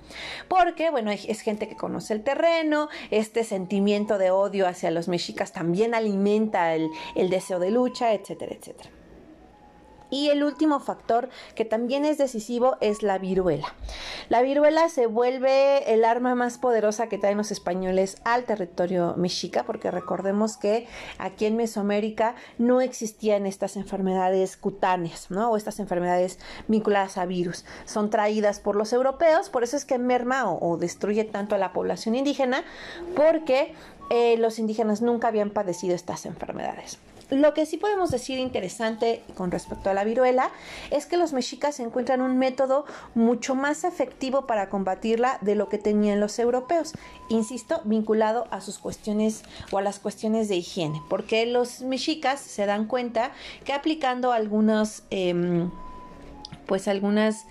Porque, 0.48 0.90
bueno, 0.90 1.12
es 1.12 1.40
gente 1.40 1.68
que 1.68 1.76
conoce 1.76 2.14
el 2.14 2.24
terreno, 2.24 2.88
este 3.12 3.44
sentimiento 3.44 4.18
de 4.18 4.32
odio 4.32 4.66
hacia 4.66 4.90
los 4.90 5.06
mexicas 5.06 5.52
también 5.52 5.94
alimenta 5.94 6.74
el, 6.74 6.88
el 7.14 7.30
deseo 7.30 7.60
de 7.60 7.70
lucha, 7.70 8.12
etcétera, 8.12 8.56
etcétera. 8.58 8.90
Y 10.14 10.28
el 10.28 10.44
último 10.44 10.78
factor 10.78 11.28
que 11.56 11.64
también 11.64 12.04
es 12.04 12.18
decisivo 12.18 12.76
es 12.80 13.02
la 13.02 13.18
viruela. 13.18 13.74
La 14.28 14.42
viruela 14.42 14.88
se 14.88 15.06
vuelve 15.06 15.92
el 15.92 16.04
arma 16.04 16.36
más 16.36 16.56
poderosa 16.56 17.08
que 17.08 17.18
traen 17.18 17.36
los 17.36 17.50
españoles 17.50 18.18
al 18.22 18.44
territorio 18.44 19.14
mexica, 19.16 19.64
porque 19.64 19.90
recordemos 19.90 20.56
que 20.56 20.86
aquí 21.18 21.46
en 21.46 21.56
Mesoamérica 21.56 22.36
no 22.58 22.80
existían 22.80 23.44
estas 23.44 23.74
enfermedades 23.74 24.56
cutáneas, 24.56 25.32
¿no? 25.32 25.50
O 25.50 25.56
estas 25.56 25.80
enfermedades 25.80 26.38
vinculadas 26.68 27.18
a 27.18 27.26
virus. 27.26 27.64
Son 27.84 28.08
traídas 28.08 28.60
por 28.60 28.76
los 28.76 28.92
europeos, 28.92 29.50
por 29.50 29.64
eso 29.64 29.76
es 29.76 29.84
que 29.84 29.98
merma 29.98 30.48
o, 30.48 30.76
destruye 30.76 31.24
tanto 31.24 31.56
a 31.56 31.58
la 31.58 31.72
población 31.72 32.14
indígena, 32.14 32.62
porque 33.16 33.74
eh, 34.10 34.36
los 34.38 34.60
indígenas 34.60 35.02
nunca 35.02 35.26
habían 35.26 35.50
padecido 35.50 35.96
estas 35.96 36.24
enfermedades. 36.24 37.00
Lo 37.34 37.52
que 37.52 37.66
sí 37.66 37.78
podemos 37.78 38.12
decir 38.12 38.38
interesante 38.38 39.24
con 39.34 39.50
respecto 39.50 39.90
a 39.90 39.92
la 39.92 40.04
viruela 40.04 40.52
es 40.92 41.06
que 41.06 41.16
los 41.16 41.32
mexicas 41.32 41.80
encuentran 41.80 42.20
un 42.20 42.38
método 42.38 42.84
mucho 43.16 43.56
más 43.56 43.82
efectivo 43.82 44.46
para 44.46 44.68
combatirla 44.68 45.38
de 45.40 45.56
lo 45.56 45.68
que 45.68 45.78
tenían 45.78 46.20
los 46.20 46.38
europeos, 46.38 46.92
insisto, 47.28 47.80
vinculado 47.82 48.46
a 48.52 48.60
sus 48.60 48.78
cuestiones 48.78 49.42
o 49.72 49.78
a 49.78 49.82
las 49.82 49.98
cuestiones 49.98 50.48
de 50.48 50.54
higiene, 50.54 51.02
porque 51.10 51.44
los 51.44 51.80
mexicas 51.80 52.40
se 52.40 52.66
dan 52.66 52.86
cuenta 52.86 53.32
que 53.64 53.72
aplicando 53.72 54.30
algunos, 54.30 55.02
em, 55.10 55.72
pues 56.66 56.86
algunas 56.86 57.46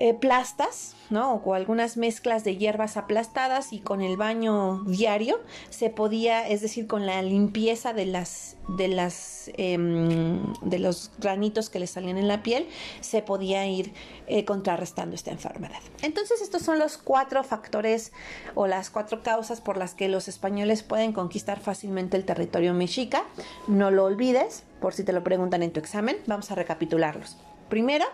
eh, 0.00 0.14
plastas, 0.14 0.94
¿no? 1.10 1.34
O 1.34 1.54
algunas 1.54 1.96
mezclas 1.96 2.44
de 2.44 2.56
hierbas 2.56 2.96
aplastadas 2.96 3.72
y 3.72 3.80
con 3.80 4.00
el 4.00 4.16
baño 4.16 4.84
diario 4.84 5.40
se 5.70 5.90
podía, 5.90 6.46
es 6.46 6.60
decir, 6.60 6.86
con 6.86 7.04
la 7.04 7.20
limpieza 7.22 7.92
de 7.92 8.06
las, 8.06 8.56
de 8.76 8.86
las, 8.86 9.50
em, 9.54 10.52
de 10.62 10.78
los 10.78 11.10
granitos 11.18 11.68
que 11.68 11.80
le 11.80 11.88
salían 11.88 12.16
en 12.16 12.28
la 12.28 12.44
piel, 12.44 12.68
se 13.00 13.22
podía 13.22 13.66
ir 13.66 13.92
eh, 14.28 14.44
contrarrestando 14.44 15.16
esta 15.16 15.32
enfermedad. 15.32 15.80
Entonces, 16.02 16.42
estos 16.42 16.62
son 16.62 16.78
los 16.78 16.96
cuatro 16.96 17.42
factores 17.42 18.12
o 18.54 18.68
las 18.68 18.90
cuatro 18.90 19.24
causas 19.24 19.60
por 19.60 19.76
las 19.76 19.94
que 19.94 20.08
los 20.08 20.28
españoles 20.28 20.84
pueden 20.84 21.12
conquistar 21.12 21.58
fácilmente 21.58 22.16
el 22.16 22.24
territorio 22.24 22.72
mexica. 22.72 23.24
No 23.66 23.90
lo 23.90 24.04
olvides, 24.04 24.62
por 24.80 24.94
si 24.94 25.02
te 25.02 25.12
lo 25.12 25.24
preguntan 25.24 25.64
en 25.64 25.72
tu 25.72 25.80
examen, 25.80 26.18
vamos 26.28 26.52
a 26.52 26.54
recapitularlos. 26.54 27.36
Primero, 27.68 28.06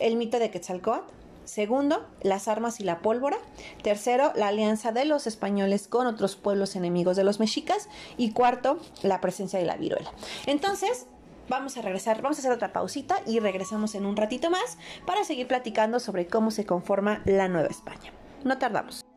el 0.00 0.16
mito 0.16 0.38
de 0.38 0.50
Quetzalcóatl. 0.50 1.17
Segundo, 1.48 2.06
las 2.20 2.46
armas 2.46 2.78
y 2.78 2.84
la 2.84 2.98
pólvora. 2.98 3.38
Tercero, 3.82 4.32
la 4.36 4.48
alianza 4.48 4.92
de 4.92 5.06
los 5.06 5.26
españoles 5.26 5.88
con 5.88 6.06
otros 6.06 6.36
pueblos 6.36 6.76
enemigos 6.76 7.16
de 7.16 7.24
los 7.24 7.40
mexicas. 7.40 7.88
Y 8.18 8.32
cuarto, 8.32 8.78
la 9.02 9.22
presencia 9.22 9.58
de 9.58 9.64
la 9.64 9.78
viruela. 9.78 10.12
Entonces, 10.44 11.06
vamos 11.48 11.78
a 11.78 11.82
regresar, 11.82 12.20
vamos 12.20 12.36
a 12.36 12.40
hacer 12.40 12.52
otra 12.52 12.74
pausita 12.74 13.22
y 13.26 13.40
regresamos 13.40 13.94
en 13.94 14.04
un 14.04 14.16
ratito 14.16 14.50
más 14.50 14.76
para 15.06 15.24
seguir 15.24 15.48
platicando 15.48 16.00
sobre 16.00 16.26
cómo 16.26 16.50
se 16.50 16.66
conforma 16.66 17.22
la 17.24 17.48
Nueva 17.48 17.68
España. 17.68 18.12
No 18.44 18.58
tardamos. 18.58 19.07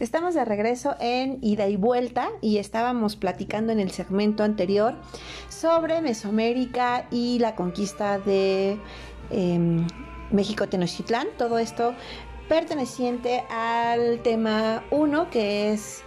Estamos 0.00 0.34
de 0.34 0.44
regreso 0.44 0.94
en 1.00 1.38
ida 1.42 1.66
y 1.66 1.74
vuelta 1.74 2.28
y 2.40 2.58
estábamos 2.58 3.16
platicando 3.16 3.72
en 3.72 3.80
el 3.80 3.90
segmento 3.90 4.44
anterior 4.44 4.94
sobre 5.48 6.00
Mesoamérica 6.00 7.08
y 7.10 7.40
la 7.40 7.56
conquista 7.56 8.20
de 8.20 8.78
em, 9.30 9.88
México 10.30 10.68
Tenochtitlán. 10.68 11.26
Todo 11.36 11.58
esto 11.58 11.94
perteneciente 12.48 13.42
al 13.50 14.20
tema 14.22 14.84
1 14.92 15.30
que 15.30 15.72
es 15.72 16.04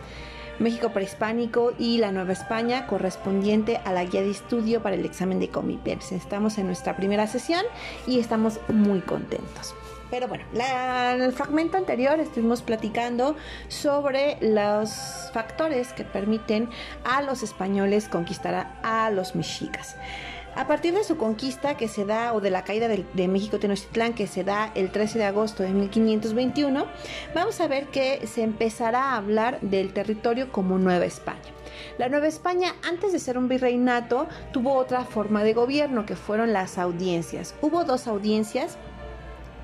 México 0.60 0.94
prehispánico 0.94 1.74
y 1.78 1.98
la 1.98 2.14
Nueva 2.14 2.32
España 2.32 2.88
correspondiente 2.88 3.82
a 3.84 3.92
la 3.92 4.06
guía 4.06 4.22
de 4.22 4.32
estudio 4.32 4.82
para 4.82 4.96
el 4.96 5.04
examen 5.04 5.42
de 5.42 5.50
Comipers. 5.50 6.14
Estamos 6.14 6.58
en 6.60 6.68
nuestra 6.68 6.96
primera 6.96 7.28
sesión 7.28 7.66
y 8.08 8.20
estamos 8.20 8.62
muy 8.70 9.02
contentos. 9.02 9.76
Pero 10.12 10.28
bueno, 10.28 10.44
en 10.54 11.22
el 11.22 11.32
fragmento 11.32 11.78
anterior 11.78 12.20
estuvimos 12.20 12.62
platicando 12.62 13.38
sobre 13.70 14.38
los 14.42 14.92
factores 15.34 15.94
que 15.94 16.04
permiten 16.04 16.70
a 17.06 17.22
los 17.22 17.44
españoles 17.44 18.10
conquistar 18.10 18.78
a, 18.84 19.10
los 19.10 19.36
mexicas. 19.36 19.96
A 20.54 20.68
partir 20.68 20.94
de 20.94 21.06
su 21.06 21.16
conquista 21.16 21.78
que 21.78 21.88
se 21.88 22.04
da, 22.04 22.34
o 22.34 22.42
de 22.42 22.50
la 22.50 22.66
caída 22.66 22.90
de, 22.90 23.06
de, 23.14 23.28
México 23.30 23.58
Tenochtitlán 23.58 24.14
que 24.14 24.28
se 24.28 24.44
da 24.44 24.74
el 24.76 24.92
13 24.92 25.18
de 25.18 25.24
agosto 25.24 25.64
de 25.64 25.70
1521, 25.70 26.86
vamos 27.34 27.62
a 27.62 27.68
ver 27.68 27.88
que 27.88 28.28
se 28.28 28.44
empezará 28.44 29.14
a 29.14 29.16
hablar 29.16 29.62
del 29.62 29.94
territorio 29.94 30.52
como 30.52 30.78
Nueva 30.78 31.06
España. 31.06 31.40
La 31.98 32.10
Nueva 32.10 32.28
España, 32.28 32.76
antes 32.84 33.14
de 33.14 33.20
ser 33.20 33.38
un 33.38 33.48
virreinato, 33.48 34.28
tuvo 34.52 34.74
otra 34.74 35.06
forma 35.06 35.44
de 35.46 35.54
gobierno 35.54 36.06
que 36.06 36.18
fueron 36.18 36.52
las 36.52 36.78
audiencias. 36.78 37.56
Hubo 37.62 37.86
dos 37.86 38.08
audiencias 38.08 38.78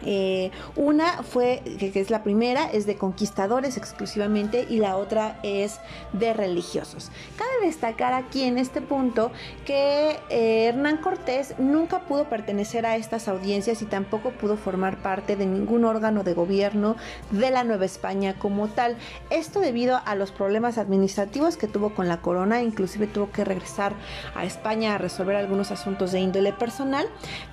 eh, 0.06 0.52
una 0.76 1.24
fue, 1.24 1.62
que, 1.80 1.92
es 2.00 2.10
la 2.10 2.24
primera, 2.24 2.70
es 2.72 2.86
de 2.86 2.96
conquistadores 2.96 3.78
exclusivamente 3.78 4.66
y 4.70 4.78
la 4.78 4.98
otra 4.98 5.40
es 5.44 5.80
de 6.14 6.34
religiosos. 6.34 7.12
Cabe 7.38 7.68
destacar 7.68 8.14
aquí 8.14 8.44
en 8.44 8.58
este 8.58 8.82
punto 8.82 9.32
que 9.66 10.20
eh, 10.30 10.66
Hernán 10.68 10.98
Cortés 10.98 11.56
nunca 11.58 12.02
pudo 12.02 12.26
pertenecer 12.30 12.86
a 12.86 12.96
estas 12.96 13.28
audiencias 13.28 13.82
y 13.82 13.86
tampoco 13.86 14.32
pudo 14.32 14.58
formar 14.58 14.98
parte 14.98 15.36
de 15.36 15.46
ningún 15.46 15.86
órgano 15.86 16.24
de 16.24 16.34
gobierno 16.34 16.96
de 17.32 17.52
la 17.52 17.64
Nueva 17.64 17.86
España 17.86 18.36
como 18.38 18.68
tal. 18.68 18.98
Esto 19.30 19.60
debido 19.60 20.00
a 20.06 20.16
los 20.16 20.32
problemas 20.32 20.78
administrativos 20.78 21.58
que 21.58 21.68
tuvo 21.68 21.94
con 21.94 22.08
la 22.08 22.22
corona, 22.22 22.62
inclusive 22.62 23.08
tuvo 23.08 23.32
que 23.32 23.44
regresar 23.44 23.94
a 24.36 24.46
España 24.46 24.96
a 24.96 24.98
resolver 24.98 25.36
algunos 25.36 25.72
asuntos 25.72 26.12
de 26.12 26.20
índole 26.20 26.54
personal, 26.54 27.08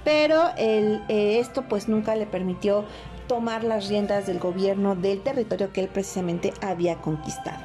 pero 0.05 0.51
el, 0.57 1.03
eh, 1.09 1.39
esto 1.39 1.63
pues 1.63 1.89
nunca 1.89 2.15
le 2.15 2.27
permitió 2.35 2.85
tomar 3.29 3.63
las 3.63 3.89
riendas 3.89 4.27
del 4.27 4.41
gobierno 4.41 4.97
del 4.97 5.21
territorio 5.21 5.73
que 5.73 5.83
él 5.83 5.89
precisamente 5.89 6.53
había 6.61 6.97
conquistado. 6.97 7.65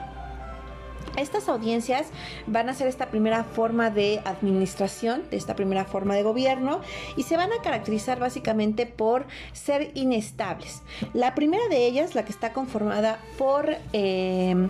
Estas 1.17 1.49
audiencias 1.49 2.05
van 2.45 2.69
a 2.69 2.75
ser 2.75 2.87
esta 2.87 3.07
primera 3.07 3.43
forma 3.43 3.89
de 3.89 4.21
administración, 4.25 5.23
de 5.31 5.37
esta 5.37 5.55
primera 5.55 5.85
forma 5.85 6.13
de 6.13 6.21
gobierno, 6.21 6.81
y 7.17 7.23
se 7.23 7.35
van 7.35 7.51
a 7.51 7.63
caracterizar 7.63 8.19
básicamente 8.19 8.85
por 8.85 9.25
ser 9.51 9.89
inestables. 9.95 10.83
La 11.13 11.33
primera 11.33 11.67
de 11.67 11.87
ellas, 11.87 12.13
la 12.13 12.25
que 12.25 12.31
está 12.31 12.53
conformada 12.53 13.17
por 13.39 13.75
eh, 13.91 14.69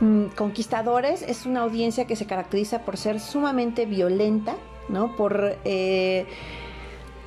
mm, 0.00 0.26
conquistadores, 0.36 1.22
es 1.22 1.46
una 1.46 1.62
audiencia 1.62 2.06
que 2.06 2.14
se 2.14 2.26
caracteriza 2.26 2.82
por 2.82 2.98
ser 2.98 3.18
sumamente 3.18 3.86
violenta, 3.86 4.56
¿no? 4.90 5.16
Por 5.16 5.56
eh, 5.64 6.26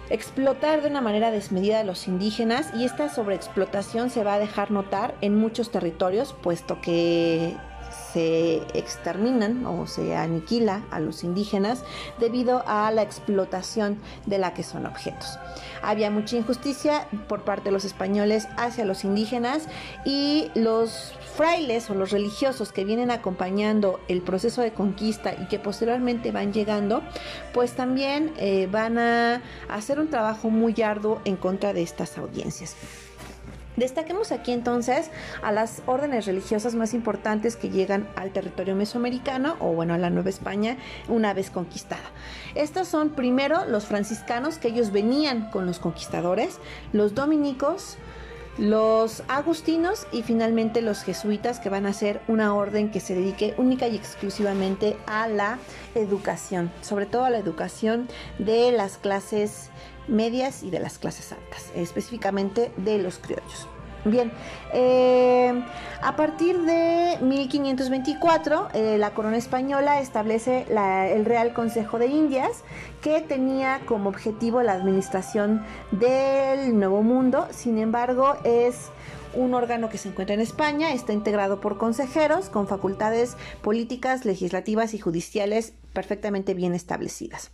explotar 0.10 0.82
de 0.82 0.90
una 0.90 1.02
manera 1.02 1.32
desmedida 1.32 1.80
a 1.80 1.84
los 1.84 2.08
indígenas 2.08 2.72
y 2.76 2.86
esta 2.86 3.10
sobreexplotación 3.10 4.10
se 4.10 4.24
va 4.24 4.36
a 4.36 4.40
dejar 4.40 4.72
notar 4.72 5.16
en 5.22 5.36
muchos 5.36 5.72
territorios, 5.72 6.36
puesto 6.42 6.82
que 6.82 7.56
se 8.14 8.58
exterminan 8.74 9.66
o 9.66 9.88
se 9.88 10.16
aniquila 10.16 10.84
a 10.92 11.00
los 11.00 11.24
indígenas 11.24 11.84
debido 12.20 12.64
a 12.68 12.92
la 12.92 13.02
explotación 13.02 14.00
de 14.26 14.38
la 14.38 14.54
que 14.54 14.64
son 14.64 14.86
objetos. 14.86 15.38
Había 15.82 16.10
mucha 16.10 16.38
injusticia 16.38 17.08
por 17.28 17.44
parte 17.44 17.66
de 17.66 17.72
los 17.72 17.86
españoles 17.86 18.48
hacia 18.58 18.86
los 18.86 19.04
indígenas 19.04 19.68
y 20.06 20.50
los 20.56 21.14
frailes 21.38 21.88
o 21.92 21.94
los 21.94 22.10
religiosos 22.10 22.72
que 22.72 22.84
vienen 22.84 23.12
acompañando 23.12 24.00
el 24.08 24.24
proceso 24.24 24.64
de 24.64 24.74
conquista 24.74 25.36
y 25.40 25.48
que 25.48 25.60
posteriormente 25.60 26.32
van 26.32 26.52
llegando, 26.52 27.04
pues 27.54 27.74
también 27.74 28.34
eh, 28.38 28.68
van 28.72 28.98
a 28.98 29.44
hacer 29.70 30.00
un 30.00 30.10
trabajo 30.10 30.50
muy 30.50 30.82
arduo 30.82 31.22
en 31.26 31.36
contra 31.36 31.74
de 31.74 31.84
estas 31.84 32.18
audiencias. 32.18 32.76
Destaquemos 33.76 34.32
aquí 34.32 34.52
entonces 34.52 35.12
a 35.44 35.52
las 35.52 35.84
órdenes 35.86 36.26
religiosas 36.26 36.74
más 36.74 36.96
importantes 36.96 37.56
que 37.56 37.70
llegan 37.70 38.10
al 38.16 38.32
territorio 38.32 38.76
mesoamericano 38.76 39.56
o 39.60 39.68
bueno 39.74 39.94
a 39.94 40.00
la 40.00 40.10
Nueva 40.10 40.32
España 40.32 40.78
una 41.08 41.36
vez 41.36 41.52
conquistada. 41.52 42.10
Estos 42.56 42.88
son 42.88 43.12
primero 43.12 43.68
los 43.68 43.86
franciscanos 43.86 44.58
que 44.58 44.70
ellos 44.70 44.92
venían 44.92 45.52
con 45.52 45.68
los 45.68 45.78
conquistadores, 45.78 46.58
los 46.92 47.14
dominicos, 47.14 48.00
los 48.58 49.24
agustinos 49.28 50.08
y 50.12 50.24
finalmente 50.24 50.82
los 50.82 51.04
jesuitas 51.04 51.60
que 51.60 51.70
van 51.70 51.86
a 51.86 51.94
ser 51.94 52.22
una 52.28 52.56
orden 52.56 52.90
que 52.90 53.00
se 53.00 53.14
dedique 53.16 53.54
única 53.58 53.88
y 53.88 53.96
exclusivamente 53.96 54.98
a 55.06 55.28
la 55.28 55.60
educación, 55.96 56.72
sobre 56.82 57.06
todo 57.06 57.26
a 57.26 57.30
la 57.30 57.38
educación 57.38 58.08
de 58.40 58.72
las 58.72 58.98
clases 58.98 59.70
medias 60.08 60.64
y 60.64 60.72
de 60.72 60.80
las 60.80 60.98
clases 60.98 61.32
altas, 61.32 61.72
específicamente 61.76 62.72
de 62.78 62.98
los 62.98 63.20
criollos. 63.20 63.68
Bien, 64.10 64.32
eh, 64.74 65.64
a 66.02 66.16
partir 66.16 66.62
de 66.62 67.18
1524, 67.22 68.70
eh, 68.74 68.98
la 68.98 69.12
corona 69.12 69.36
española 69.36 70.00
establece 70.00 70.66
el 70.70 71.26
Real 71.26 71.54
Consejo 71.54 72.00
de 72.00 72.08
Indias, 72.08 72.64
que 73.02 73.20
tenía 73.20 73.82
como 73.86 74.10
objetivo 74.10 74.62
la 74.62 74.74
administración 74.74 75.64
del 75.92 76.78
Nuevo 76.80 77.04
Mundo. 77.04 77.48
Sin 77.52 77.78
embargo, 77.78 78.38
es 78.44 78.90
un 79.38 79.54
órgano 79.54 79.90
que 79.90 79.98
se 79.98 80.10
encuentra 80.10 80.34
en 80.34 80.42
España, 80.42 80.92
está 80.92 81.14
integrado 81.14 81.62
por 81.62 81.78
consejeros 81.78 82.50
con 82.50 82.68
facultades 82.68 83.38
políticas, 83.62 84.26
legislativas 84.26 84.94
y 84.94 85.00
judiciales 85.00 85.74
perfectamente 85.94 86.54
bien 86.54 86.74
establecidas. 86.74 87.52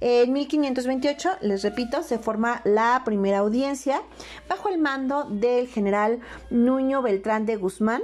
En 0.00 0.32
1528, 0.32 1.30
les 1.42 1.62
repito, 1.62 2.02
se 2.02 2.18
forma 2.18 2.60
la 2.64 3.02
primera 3.04 3.38
audiencia 3.38 4.02
bajo 4.48 4.68
el 4.68 4.78
mando 4.78 5.24
del 5.24 5.68
general 5.68 6.20
Nuño 6.50 7.02
Beltrán 7.02 7.46
de 7.46 7.56
Guzmán, 7.56 8.02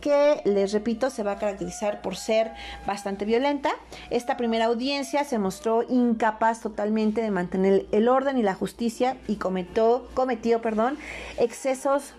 que 0.00 0.40
les 0.44 0.72
repito 0.72 1.10
se 1.10 1.22
va 1.22 1.32
a 1.32 1.38
caracterizar 1.38 2.00
por 2.00 2.16
ser 2.16 2.52
bastante 2.86 3.24
violenta. 3.24 3.70
Esta 4.10 4.36
primera 4.36 4.66
audiencia 4.66 5.24
se 5.24 5.38
mostró 5.38 5.82
incapaz 5.82 6.60
totalmente 6.60 7.22
de 7.22 7.30
mantener 7.30 7.86
el 7.90 8.08
orden 8.08 8.38
y 8.38 8.42
la 8.42 8.54
justicia 8.54 9.16
y 9.26 9.36
cometió, 9.36 10.06
cometió 10.14 10.62
perdón, 10.62 10.96
excesos 11.38 12.14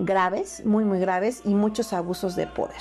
graves, 0.00 0.64
muy 0.64 0.84
muy 0.84 0.98
graves 0.98 1.42
y 1.44 1.54
muchos 1.54 1.92
abusos 1.92 2.36
de 2.36 2.46
poder. 2.46 2.76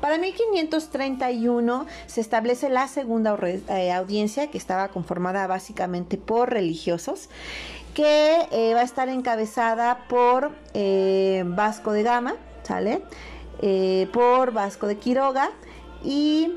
Para 0.00 0.18
1531 0.18 1.86
se 2.06 2.20
establece 2.20 2.68
la 2.68 2.88
segunda 2.88 3.38
eh, 3.42 3.92
audiencia 3.92 4.50
que 4.50 4.58
estaba 4.58 4.88
conformada 4.88 5.46
básicamente 5.46 6.16
por 6.16 6.50
religiosos 6.50 7.28
que 7.94 8.46
eh, 8.50 8.74
va 8.74 8.80
a 8.80 8.84
estar 8.84 9.08
encabezada 9.08 10.06
por 10.08 10.52
eh, 10.74 11.44
Vasco 11.46 11.92
de 11.92 12.02
Gama, 12.02 12.34
¿sale? 12.62 13.02
por 14.12 14.52
Vasco 14.52 14.86
de 14.86 14.98
Quiroga 14.98 15.50
y 16.04 16.52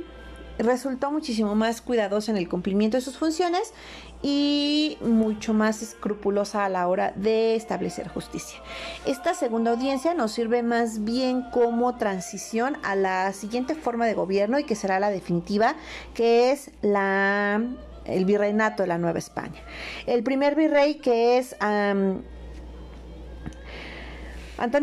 resultó 0.57 1.11
muchísimo 1.11 1.55
más 1.55 1.81
cuidadoso 1.81 2.31
en 2.31 2.37
el 2.37 2.49
cumplimiento 2.49 2.97
de 2.97 3.01
sus 3.01 3.17
funciones 3.17 3.73
y 4.21 4.97
mucho 5.01 5.53
más 5.53 5.81
escrupulosa 5.81 6.65
a 6.65 6.69
la 6.69 6.87
hora 6.87 7.13
de 7.15 7.55
establecer 7.55 8.09
justicia. 8.09 8.59
Esta 9.05 9.33
segunda 9.33 9.71
audiencia 9.71 10.13
nos 10.13 10.33
sirve 10.33 10.61
más 10.61 11.05
bien 11.05 11.43
como 11.51 11.95
transición 11.95 12.77
a 12.83 12.95
la 12.95 13.31
siguiente 13.33 13.75
forma 13.75 14.05
de 14.05 14.13
gobierno 14.13 14.59
y 14.59 14.65
que 14.65 14.75
será 14.75 14.99
la 14.99 15.09
definitiva, 15.09 15.75
que 16.13 16.51
es 16.51 16.71
la 16.81 17.63
el 18.05 18.23
virreinato 18.25 18.83
de 18.83 18.87
la 18.87 18.97
Nueva 18.97 19.19
España. 19.19 19.61
El 20.07 20.23
primer 20.23 20.55
virrey 20.55 20.95
que 20.95 21.37
es 21.37 21.55
Antonio 21.61 22.23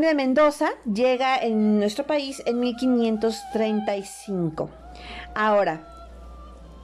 de 0.09 0.15
Mendoza 0.15 0.71
llega 0.85 1.37
en 1.37 1.81
nuestro 1.81 2.07
país 2.07 2.41
en 2.47 2.61
1535. 2.61 4.71
Ahora, 5.35 5.96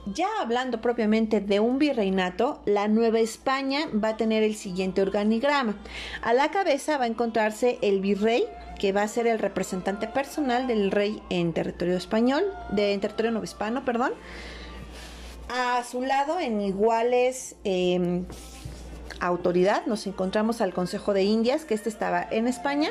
ya 0.05 0.27
hablando 0.41 0.81
propiamente 0.81 1.39
de 1.39 1.59
un 1.59 1.79
virreinato, 1.79 2.61
la 2.65 2.87
Nueva 2.87 3.19
España 3.19 3.87
va 3.93 4.09
a 4.09 4.17
tener 4.17 4.43
el 4.43 4.55
siguiente 4.55 5.01
organigrama. 5.01 5.75
A 6.21 6.33
la 6.33 6.51
cabeza 6.51 6.97
va 6.97 7.05
a 7.05 7.07
encontrarse 7.07 7.79
el 7.81 8.01
virrey, 8.01 8.45
que 8.79 8.91
va 8.91 9.03
a 9.03 9.07
ser 9.07 9.27
el 9.27 9.39
representante 9.39 10.07
personal 10.07 10.67
del 10.67 10.91
rey 10.91 11.21
en 11.29 11.53
territorio 11.53 11.95
español, 11.95 12.43
de, 12.71 12.97
territorio 12.97 13.41
perdón. 13.85 14.13
A 15.49 15.83
su 15.83 16.01
lado, 16.01 16.39
en 16.39 16.61
iguales 16.61 17.55
em, 17.63 18.25
autoridad, 19.19 19.85
nos 19.85 20.07
encontramos 20.07 20.61
al 20.61 20.73
Consejo 20.73 21.13
de 21.13 21.23
Indias, 21.23 21.65
que 21.65 21.75
este 21.75 21.89
estaba 21.89 22.27
en 22.29 22.47
España. 22.47 22.89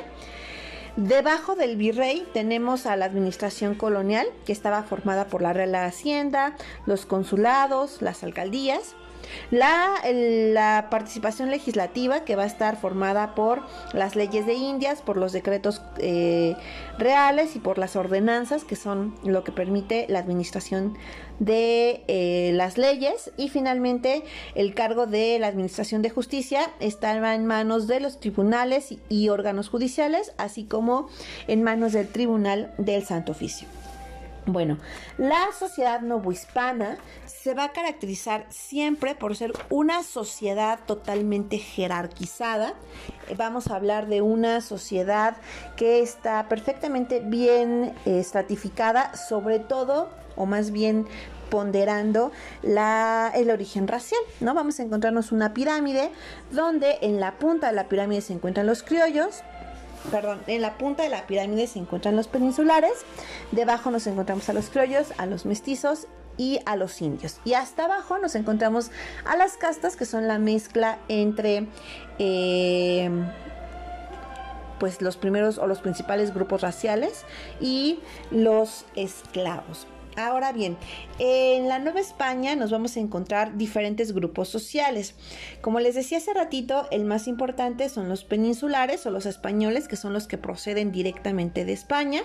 Debajo 0.97 1.55
del 1.55 1.79
virrey 1.79 2.29
tenemos 2.35 2.85
a 2.85 2.97
la 2.97 3.07
administración 3.07 3.75
colonial, 3.75 4.27
que 4.45 4.53
estaba 4.53 4.83
formada 4.83 5.27
por 5.27 5.41
la 5.41 5.55
Real 5.55 5.75
Hacienda, 5.75 6.55
los 6.85 7.07
consulados, 7.07 8.03
las 8.03 8.23
alcaldías. 8.23 8.95
La, 9.51 10.89
participación 10.91 11.51
legislativa 11.51 12.25
que 12.25 12.37
va 12.37 12.43
a 12.43 12.47
estar 12.47 12.77
formada 12.77 13.35
por 13.35 13.63
las 13.93 14.17
leyes 14.17 14.47
de 14.47 14.55
Indias, 14.55 15.03
por 15.03 15.17
los 15.17 15.33
decretos 15.33 15.83
eh, 15.99 16.57
reales 16.99 17.57
y 17.57 17.59
por 17.59 17.79
las 17.79 17.97
ordenanzas 17.97 18.65
que 18.65 18.77
son 18.77 19.15
lo 19.25 19.45
que 19.45 19.53
permite 19.53 20.07
la 20.09 20.19
administración 20.19 20.97
de 21.39 22.05
eh, 22.09 22.53
las 22.55 22.79
leyes 22.79 23.33
y 23.37 23.49
finalmente 23.49 24.23
el 24.55 24.75
cargo 24.75 25.07
de 25.07 25.39
la 25.39 25.49
administración 25.49 26.03
de 26.03 26.11
justicia 26.11 26.71
estaba 26.81 27.35
en 27.35 27.47
manos 27.47 27.87
de 27.87 28.01
los 28.01 28.21
tribunales 28.21 28.95
y 29.09 29.29
órganos 29.29 29.69
judiciales 29.69 30.33
así 30.39 30.65
como 30.65 31.09
en 31.49 31.63
manos 31.63 31.93
del 31.93 32.09
tribunal 32.09 32.73
del 32.79 33.05
Santo 33.05 33.33
Oficio. 33.33 33.82
Bueno, 34.47 34.79
la 35.19 35.47
sociedad 35.57 36.01
novohispana 36.01 36.99
se 37.27 37.55
va 37.55 37.65
a 37.65 37.73
caracterizar 37.73 38.45
siempre 38.49 39.15
por 39.15 39.37
ser 39.37 39.53
una 39.71 40.03
sociedad 40.03 40.81
totalmente 40.85 41.59
jerarquizada. 41.59 42.75
Eh, 43.29 43.37
vamos 43.37 43.69
a 43.69 43.77
hablar 43.77 44.09
de 44.09 44.21
una 44.21 44.61
sociedad 44.61 45.37
que 45.77 46.03
está 46.03 46.49
perfectamente 46.49 47.21
bien 47.21 47.95
eh, 48.05 48.19
estratificada, 48.19 49.15
sobre 49.15 49.61
todo, 49.61 50.11
o 50.35 50.45
más 50.45 50.73
bien 50.73 51.07
ponderando 51.49 52.33
el 52.63 53.51
origen 53.51 53.87
racial, 53.87 54.21
¿no? 54.41 54.55
Vamos 54.55 54.81
a 54.81 54.85
encontrarnos 54.85 55.33
una 55.33 55.53
pirámide 55.53 56.11
donde 56.51 56.97
en 57.03 57.21
la 57.21 57.33
punta 57.33 57.67
de 57.67 57.75
la 57.75 57.89
pirámide 57.89 58.23
se 58.23 58.33
encuentran 58.33 58.67
los 58.67 58.83
criollos, 58.83 59.43
perdón, 60.11 60.41
en 60.47 60.63
la 60.63 60.79
punta 60.79 61.03
de 61.03 61.09
la 61.09 61.27
pirámide 61.27 61.67
se 61.67 61.79
encuentran 61.79 62.17
los 62.17 62.29
peninsulares, 62.29 62.93
debajo 63.51 63.91
nos 63.91 64.07
encontramos 64.07 64.49
a 64.49 64.53
los 64.53 64.69
criollos, 64.69 65.13
a 65.19 65.27
los 65.27 65.47
mestizos 65.47 66.07
y 66.37 66.61
a 66.67 66.77
los 66.77 67.01
indios. 67.03 67.39
Y 67.45 67.55
hasta 67.55 67.85
abajo 67.85 68.19
nos 68.19 68.35
encontramos 68.35 68.91
a 69.25 69.37
las 69.37 69.57
castas, 69.57 69.97
que 69.97 70.05
son 70.07 70.29
la 70.29 70.39
mezcla 70.39 70.99
entre... 71.09 71.67
Eh, 72.19 73.11
pues 74.83 75.01
los 75.01 75.17
primeros 75.17 75.59
o 75.59 75.69
los 75.69 75.79
principales 75.79 76.35
grupos 76.35 76.61
raciales 76.61 77.25
y 77.61 78.01
los 78.33 78.85
esclavos. 78.97 79.87
Ahora 80.17 80.53
bien, 80.53 80.77
en 81.19 81.69
la 81.69 81.79
Nueva 81.79 82.01
España 82.01 82.55
nos 82.55 82.71
vamos 82.71 82.97
a 82.97 83.01
encontrar 83.01 83.57
diferentes 83.57 84.13
grupos 84.13 84.49
sociales. 84.49 85.15
Como 85.63 85.81
les 85.81 85.95
decía 85.95 86.19
hace 86.19 86.35
ratito, 86.35 86.87
el 86.91 87.05
más 87.05 87.29
importante 87.29 87.89
son 87.89 88.11
los 88.11 88.25
peninsulares 88.25 89.07
o 89.07 89.11
los 89.11 89.25
españoles, 89.25 89.89
que 89.89 89.97
son 89.97 90.13
los 90.13 90.27
que 90.27 90.37
proceden 90.37 90.93
directamente 90.93 91.65
de 91.65 91.73
España. 91.73 92.23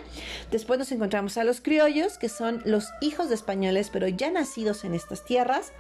Después 0.52 0.80
nos 0.80 0.92
encontramos 0.92 1.38
a 1.38 1.46
los 1.46 1.62
criollos, 1.62 2.18
que 2.18 2.28
son 2.28 2.62
los 2.66 2.90
hijos 3.00 3.30
de 3.30 3.36
españoles, 3.36 3.90
pero 3.92 4.08
ya 4.10 4.32
nacidos 4.32 4.84
en 4.84 4.94
estas 4.94 5.24
tierras. 5.24 5.72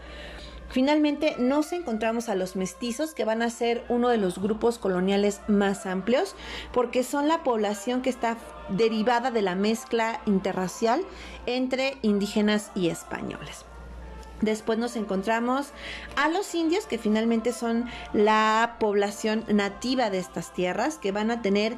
Finalmente 0.69 1.35
nos 1.39 1.71
encontramos 1.71 2.27
a 2.29 2.35
los 2.35 2.55
mestizos 2.55 3.13
que 3.13 3.25
van 3.25 3.41
a 3.41 3.49
ser 3.49 3.85
uno 3.87 4.09
de 4.09 4.17
los 4.17 4.39
grupos 4.39 4.77
coloniales 4.77 5.41
más 5.47 5.85
amplios 5.85 6.35
porque 6.73 7.03
son 7.03 7.27
la 7.27 7.43
población 7.43 8.01
que 8.01 8.09
está 8.09 8.37
derivada 8.69 9.31
de 9.31 9.41
la 9.41 9.55
mezcla 9.55 10.21
interracial 10.25 11.01
entre 11.45 11.97
indígenas 12.01 12.71
y 12.75 12.89
españoles. 12.89 13.65
Después 14.41 14.77
nos 14.77 14.95
encontramos 14.95 15.69
a 16.15 16.29
los 16.29 16.53
indios, 16.53 16.85
que 16.85 16.99
finalmente 16.99 17.53
son 17.53 17.89
la 18.13 18.75
población 18.79 19.45
nativa 19.47 20.11
de 20.11 20.19
estas 20.19 20.53
tierras, 20.53 20.99
que 20.99 21.11
van 21.11 21.31
a 21.31 21.41
tener 21.41 21.75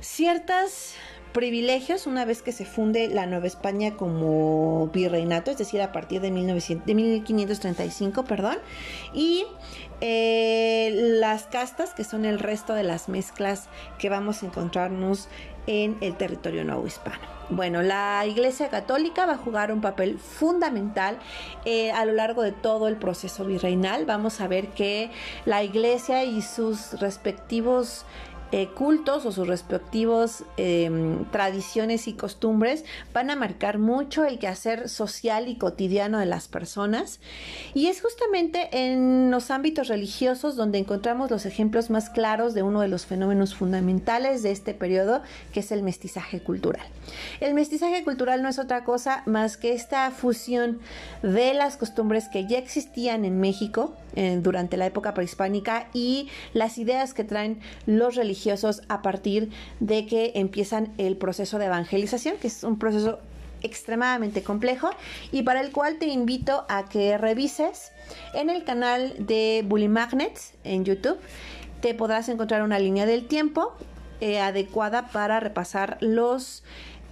ciertas 0.00 0.94
privilegios 1.34 2.06
una 2.06 2.24
vez 2.24 2.40
que 2.40 2.52
se 2.52 2.64
funde 2.64 3.08
la 3.08 3.26
Nueva 3.26 3.48
España 3.48 3.96
como 3.96 4.86
virreinato, 4.94 5.50
es 5.50 5.58
decir, 5.58 5.82
a 5.82 5.92
partir 5.92 6.22
de, 6.22 6.30
1535, 6.30 8.24
perdón, 8.24 8.56
y 9.12 9.44
eh, 10.00 10.90
las 10.94 11.42
castas, 11.44 11.92
que 11.92 12.04
son 12.04 12.24
el 12.24 12.38
resto 12.38 12.72
de 12.72 12.84
las 12.84 13.10
mezclas 13.10 13.68
que 13.98 14.08
vamos 14.08 14.42
a 14.42 14.46
encontrarnos 14.46 15.28
en 15.66 15.98
el 16.00 16.16
territorio 16.16 16.64
nuevo 16.64 16.86
hispano. 16.86 17.34
Bueno, 17.50 17.82
la 17.82 18.24
Iglesia 18.26 18.70
Católica 18.70 19.26
va 19.26 19.34
a 19.34 19.36
jugar 19.36 19.70
un 19.72 19.80
papel 19.82 20.18
fundamental 20.18 21.18
eh, 21.64 21.90
a 21.92 22.04
lo 22.06 22.12
largo 22.12 22.42
de 22.42 22.52
todo 22.52 22.88
el 22.88 22.96
proceso 22.96 23.44
virreinal. 23.44 24.06
Vamos 24.06 24.40
a 24.40 24.48
ver 24.48 24.68
que 24.68 25.10
la 25.44 25.62
Iglesia 25.62 26.24
y 26.24 26.40
sus 26.40 26.98
respectivos 27.00 28.06
eh, 28.52 28.68
cultos 28.68 29.26
o 29.26 29.32
sus 29.32 29.48
respectivos 29.48 30.44
em, 30.56 31.24
tradiciones 31.30 32.06
y 32.06 32.12
costumbres 32.12 32.84
van 33.12 33.30
a 33.30 33.36
marcar 33.36 33.78
mucho 33.78 34.24
el 34.24 34.38
quehacer 34.38 34.88
social 34.88 35.48
y 35.48 35.56
cotidiano 35.56 36.18
de 36.18 36.26
las 36.26 36.46
personas. 36.46 37.20
Y 37.74 37.86
es 37.86 38.00
justamente 38.00 38.68
en 38.72 39.30
los 39.30 39.50
ámbitos 39.50 39.88
religiosos 39.88 40.56
donde 40.56 40.78
encontramos 40.78 41.30
los 41.30 41.46
ejemplos 41.46 41.90
más 41.90 42.10
claros 42.10 42.54
de 42.54 42.62
uno 42.62 42.80
de 42.80 42.88
los 42.88 43.06
fenómenos 43.06 43.54
fundamentales 43.54 44.42
de 44.42 44.52
este 44.52 44.74
periodo, 44.74 45.22
que 45.52 45.60
es 45.60 45.72
el 45.72 45.82
mestizaje 45.82 46.40
cultural. 46.40 46.86
El 47.40 47.54
mestizaje 47.54 48.04
cultural 48.04 48.42
no 48.42 48.48
es 48.48 48.58
otra 48.58 48.84
cosa 48.84 49.22
más 49.26 49.56
que 49.56 49.72
esta 49.72 50.10
fusión 50.10 50.78
de 51.22 51.54
las 51.54 51.76
costumbres 51.76 52.28
que 52.28 52.46
ya 52.46 52.58
existían 52.58 53.24
en 53.24 53.40
México 53.40 53.96
eh, 54.16 54.38
durante 54.40 54.76
la 54.76 54.86
época 54.86 55.12
prehispánica 55.12 55.88
y 55.92 56.28
las 56.52 56.78
ideas 56.78 57.14
que 57.14 57.24
traen 57.24 57.58
los 57.86 58.14
religiosos 58.14 58.33
a 58.88 59.02
partir 59.02 59.50
de 59.80 60.06
que 60.06 60.32
empiezan 60.34 60.92
el 60.98 61.16
proceso 61.16 61.58
de 61.58 61.66
evangelización, 61.66 62.36
que 62.36 62.48
es 62.48 62.64
un 62.64 62.78
proceso 62.78 63.18
extremadamente 63.62 64.42
complejo 64.42 64.90
y 65.32 65.42
para 65.42 65.60
el 65.60 65.72
cual 65.72 65.98
te 65.98 66.06
invito 66.06 66.64
a 66.68 66.84
que 66.84 67.16
revises 67.18 67.92
en 68.34 68.50
el 68.50 68.64
canal 68.64 69.14
de 69.18 69.64
Bully 69.66 69.88
Magnets 69.88 70.52
en 70.64 70.84
YouTube. 70.84 71.18
Te 71.80 71.94
podrás 71.94 72.28
encontrar 72.28 72.62
una 72.62 72.78
línea 72.78 73.06
del 73.06 73.26
tiempo 73.26 73.74
eh, 74.20 74.38
adecuada 74.38 75.08
para 75.08 75.40
repasar 75.40 75.98
los 76.00 76.62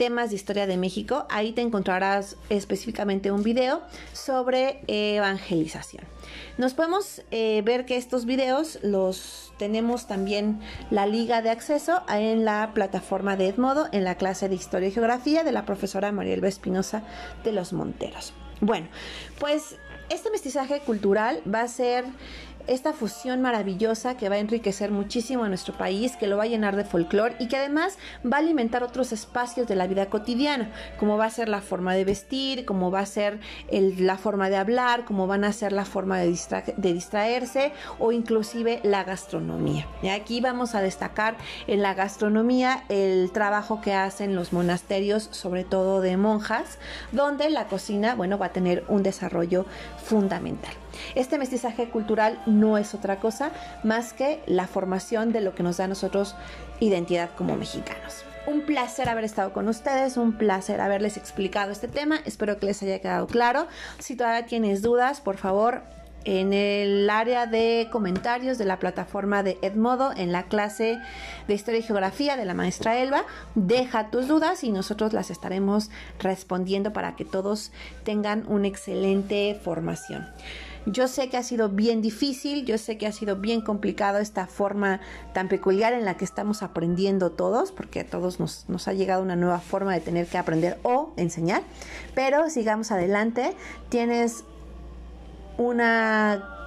temas 0.02 0.30
de 0.30 0.34
historia 0.34 0.66
de 0.66 0.76
México. 0.76 1.26
Ahí 1.30 1.52
te 1.52 1.60
encontrarás 1.60 2.36
específicamente 2.48 3.30
un 3.30 3.44
video 3.44 3.82
sobre 4.12 4.82
evangelización. 4.88 6.02
Nos 6.58 6.74
podemos 6.74 7.22
eh, 7.30 7.62
ver 7.64 7.86
que 7.86 7.96
estos 7.96 8.26
videos 8.26 8.80
los 8.82 9.52
tenemos 9.60 10.08
también 10.08 10.58
la 10.90 11.06
liga 11.06 11.40
de 11.40 11.50
acceso 11.50 12.02
en 12.08 12.44
la 12.44 12.72
plataforma 12.74 13.36
de 13.36 13.46
Edmodo 13.46 13.86
en 13.92 14.02
la 14.02 14.16
clase 14.16 14.48
de 14.48 14.56
Historia 14.56 14.88
y 14.88 14.90
Geografía 14.90 15.44
de 15.44 15.52
la 15.52 15.64
profesora 15.66 16.10
Marielba 16.10 16.48
Espinosa 16.48 17.04
de 17.44 17.52
los 17.52 17.72
Monteros. 17.72 18.32
Bueno, 18.60 18.88
pues 19.38 19.76
este 20.08 20.30
mestizaje 20.30 20.80
cultural 20.80 21.42
va 21.46 21.62
a 21.62 21.68
ser 21.68 22.04
esta 22.66 22.92
fusión 22.92 23.42
maravillosa 23.42 24.16
que 24.16 24.28
va 24.28 24.36
a 24.36 24.38
enriquecer 24.38 24.90
muchísimo 24.90 25.44
a 25.44 25.48
nuestro 25.48 25.74
país, 25.74 26.16
que 26.16 26.26
lo 26.26 26.36
va 26.36 26.44
a 26.44 26.46
llenar 26.46 26.76
de 26.76 26.84
folclore 26.84 27.36
y 27.38 27.48
que 27.48 27.56
además 27.56 27.98
va 28.24 28.36
a 28.36 28.40
alimentar 28.40 28.82
otros 28.82 29.12
espacios 29.12 29.66
de 29.68 29.76
la 29.76 29.86
vida 29.86 30.06
cotidiana, 30.06 30.70
como 30.98 31.16
va 31.16 31.26
a 31.26 31.30
ser 31.30 31.48
la 31.48 31.60
forma 31.60 31.94
de 31.94 32.04
vestir, 32.04 32.64
como 32.64 32.90
va 32.90 33.00
a 33.00 33.06
ser 33.06 33.40
la 33.70 34.16
forma 34.16 34.50
de 34.50 34.56
hablar, 34.56 35.04
como 35.04 35.26
van 35.26 35.44
a 35.44 35.52
ser 35.52 35.72
la 35.72 35.84
forma 35.84 36.18
de, 36.18 36.38
de 36.76 36.92
distraerse 36.92 37.72
o 37.98 38.12
inclusive 38.12 38.80
la 38.82 39.04
gastronomía. 39.04 39.86
Y 40.02 40.08
aquí 40.08 40.40
vamos 40.40 40.74
a 40.74 40.82
destacar 40.82 41.36
en 41.66 41.82
la 41.82 41.94
gastronomía 41.94 42.84
el 42.88 43.30
trabajo 43.32 43.80
que 43.80 43.94
hacen 43.94 44.34
los 44.34 44.52
monasterios, 44.52 45.28
sobre 45.30 45.64
todo 45.64 46.00
de 46.00 46.16
monjas, 46.16 46.78
donde 47.12 47.50
la 47.50 47.66
cocina, 47.66 48.14
bueno, 48.14 48.38
va 48.38 48.46
a 48.46 48.52
tener 48.52 48.84
un 48.88 49.02
desarrollo 49.02 49.66
fundamental. 50.04 50.81
Este 51.14 51.38
mestizaje 51.38 51.88
cultural 51.88 52.40
no 52.46 52.78
es 52.78 52.94
otra 52.94 53.20
cosa 53.20 53.50
más 53.82 54.12
que 54.12 54.42
la 54.46 54.66
formación 54.66 55.32
de 55.32 55.40
lo 55.40 55.54
que 55.54 55.62
nos 55.62 55.76
da 55.76 55.84
a 55.84 55.88
nosotros 55.88 56.34
identidad 56.80 57.30
como 57.36 57.56
mexicanos. 57.56 58.24
Un 58.46 58.62
placer 58.62 59.08
haber 59.08 59.24
estado 59.24 59.52
con 59.52 59.68
ustedes, 59.68 60.16
un 60.16 60.32
placer 60.32 60.80
haberles 60.80 61.16
explicado 61.16 61.70
este 61.70 61.86
tema, 61.86 62.20
espero 62.24 62.58
que 62.58 62.66
les 62.66 62.82
haya 62.82 63.00
quedado 63.00 63.28
claro. 63.28 63.68
Si 64.00 64.16
todavía 64.16 64.46
tienes 64.46 64.82
dudas, 64.82 65.20
por 65.20 65.36
favor, 65.36 65.82
en 66.24 66.52
el 66.52 67.08
área 67.10 67.46
de 67.46 67.88
comentarios 67.90 68.58
de 68.58 68.64
la 68.64 68.78
plataforma 68.78 69.42
de 69.42 69.58
Edmodo 69.62 70.12
en 70.16 70.32
la 70.32 70.44
clase 70.44 70.98
de 71.48 71.54
Historia 71.54 71.80
y 71.80 71.82
Geografía 71.82 72.36
de 72.36 72.44
la 72.44 72.54
maestra 72.54 72.98
Elba. 72.98 73.24
Deja 73.54 74.10
tus 74.10 74.28
dudas 74.28 74.64
y 74.64 74.72
nosotros 74.72 75.12
las 75.12 75.30
estaremos 75.30 75.90
respondiendo 76.18 76.92
para 76.92 77.16
que 77.16 77.24
todos 77.24 77.72
tengan 78.04 78.44
una 78.48 78.68
excelente 78.68 79.58
formación. 79.62 80.28
Yo 80.86 81.06
sé 81.08 81.28
que 81.28 81.36
ha 81.36 81.42
sido 81.42 81.68
bien 81.68 82.02
difícil, 82.02 82.64
yo 82.64 82.76
sé 82.78 82.98
que 82.98 83.06
ha 83.06 83.12
sido 83.12 83.36
bien 83.36 83.60
complicado 83.60 84.18
esta 84.18 84.46
forma 84.46 85.00
tan 85.32 85.48
peculiar 85.48 85.92
en 85.92 86.04
la 86.04 86.16
que 86.16 86.24
estamos 86.24 86.62
aprendiendo 86.62 87.30
todos, 87.30 87.70
porque 87.70 88.00
a 88.00 88.06
todos 88.06 88.40
nos, 88.40 88.68
nos 88.68 88.88
ha 88.88 88.92
llegado 88.92 89.22
una 89.22 89.36
nueva 89.36 89.60
forma 89.60 89.94
de 89.94 90.00
tener 90.00 90.26
que 90.26 90.38
aprender 90.38 90.78
o 90.82 91.12
enseñar, 91.16 91.62
pero 92.14 92.50
sigamos 92.50 92.90
adelante. 92.90 93.54
Tienes 93.90 94.44
una 95.56 96.61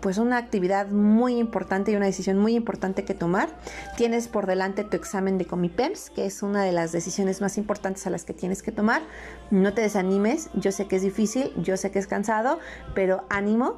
pues 0.00 0.18
una 0.18 0.36
actividad 0.36 0.88
muy 0.88 1.36
importante 1.36 1.92
y 1.92 1.96
una 1.96 2.06
decisión 2.06 2.38
muy 2.38 2.54
importante 2.54 3.04
que 3.04 3.14
tomar. 3.14 3.48
Tienes 3.96 4.28
por 4.28 4.46
delante 4.46 4.84
tu 4.84 4.96
examen 4.96 5.38
de 5.38 5.46
Comipems, 5.46 6.10
que 6.10 6.26
es 6.26 6.42
una 6.42 6.62
de 6.62 6.72
las 6.72 6.92
decisiones 6.92 7.40
más 7.40 7.58
importantes 7.58 8.06
a 8.06 8.10
las 8.10 8.24
que 8.24 8.34
tienes 8.34 8.62
que 8.62 8.72
tomar. 8.72 9.02
No 9.50 9.74
te 9.74 9.82
desanimes, 9.82 10.50
yo 10.54 10.72
sé 10.72 10.86
que 10.86 10.96
es 10.96 11.02
difícil, 11.02 11.52
yo 11.56 11.76
sé 11.76 11.90
que 11.90 11.98
es 11.98 12.06
cansado, 12.06 12.58
pero 12.94 13.24
ánimo 13.28 13.76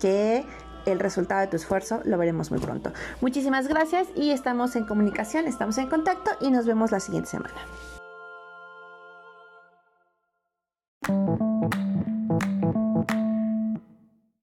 que 0.00 0.44
el 0.86 1.00
resultado 1.00 1.40
de 1.40 1.46
tu 1.48 1.56
esfuerzo 1.56 2.00
lo 2.04 2.18
veremos 2.18 2.50
muy 2.50 2.60
pronto. 2.60 2.92
Muchísimas 3.20 3.68
gracias 3.68 4.08
y 4.14 4.30
estamos 4.30 4.74
en 4.76 4.84
comunicación, 4.84 5.46
estamos 5.46 5.78
en 5.78 5.88
contacto 5.88 6.30
y 6.40 6.50
nos 6.50 6.66
vemos 6.66 6.92
la 6.92 7.00
siguiente 7.00 7.30
semana. 7.30 7.54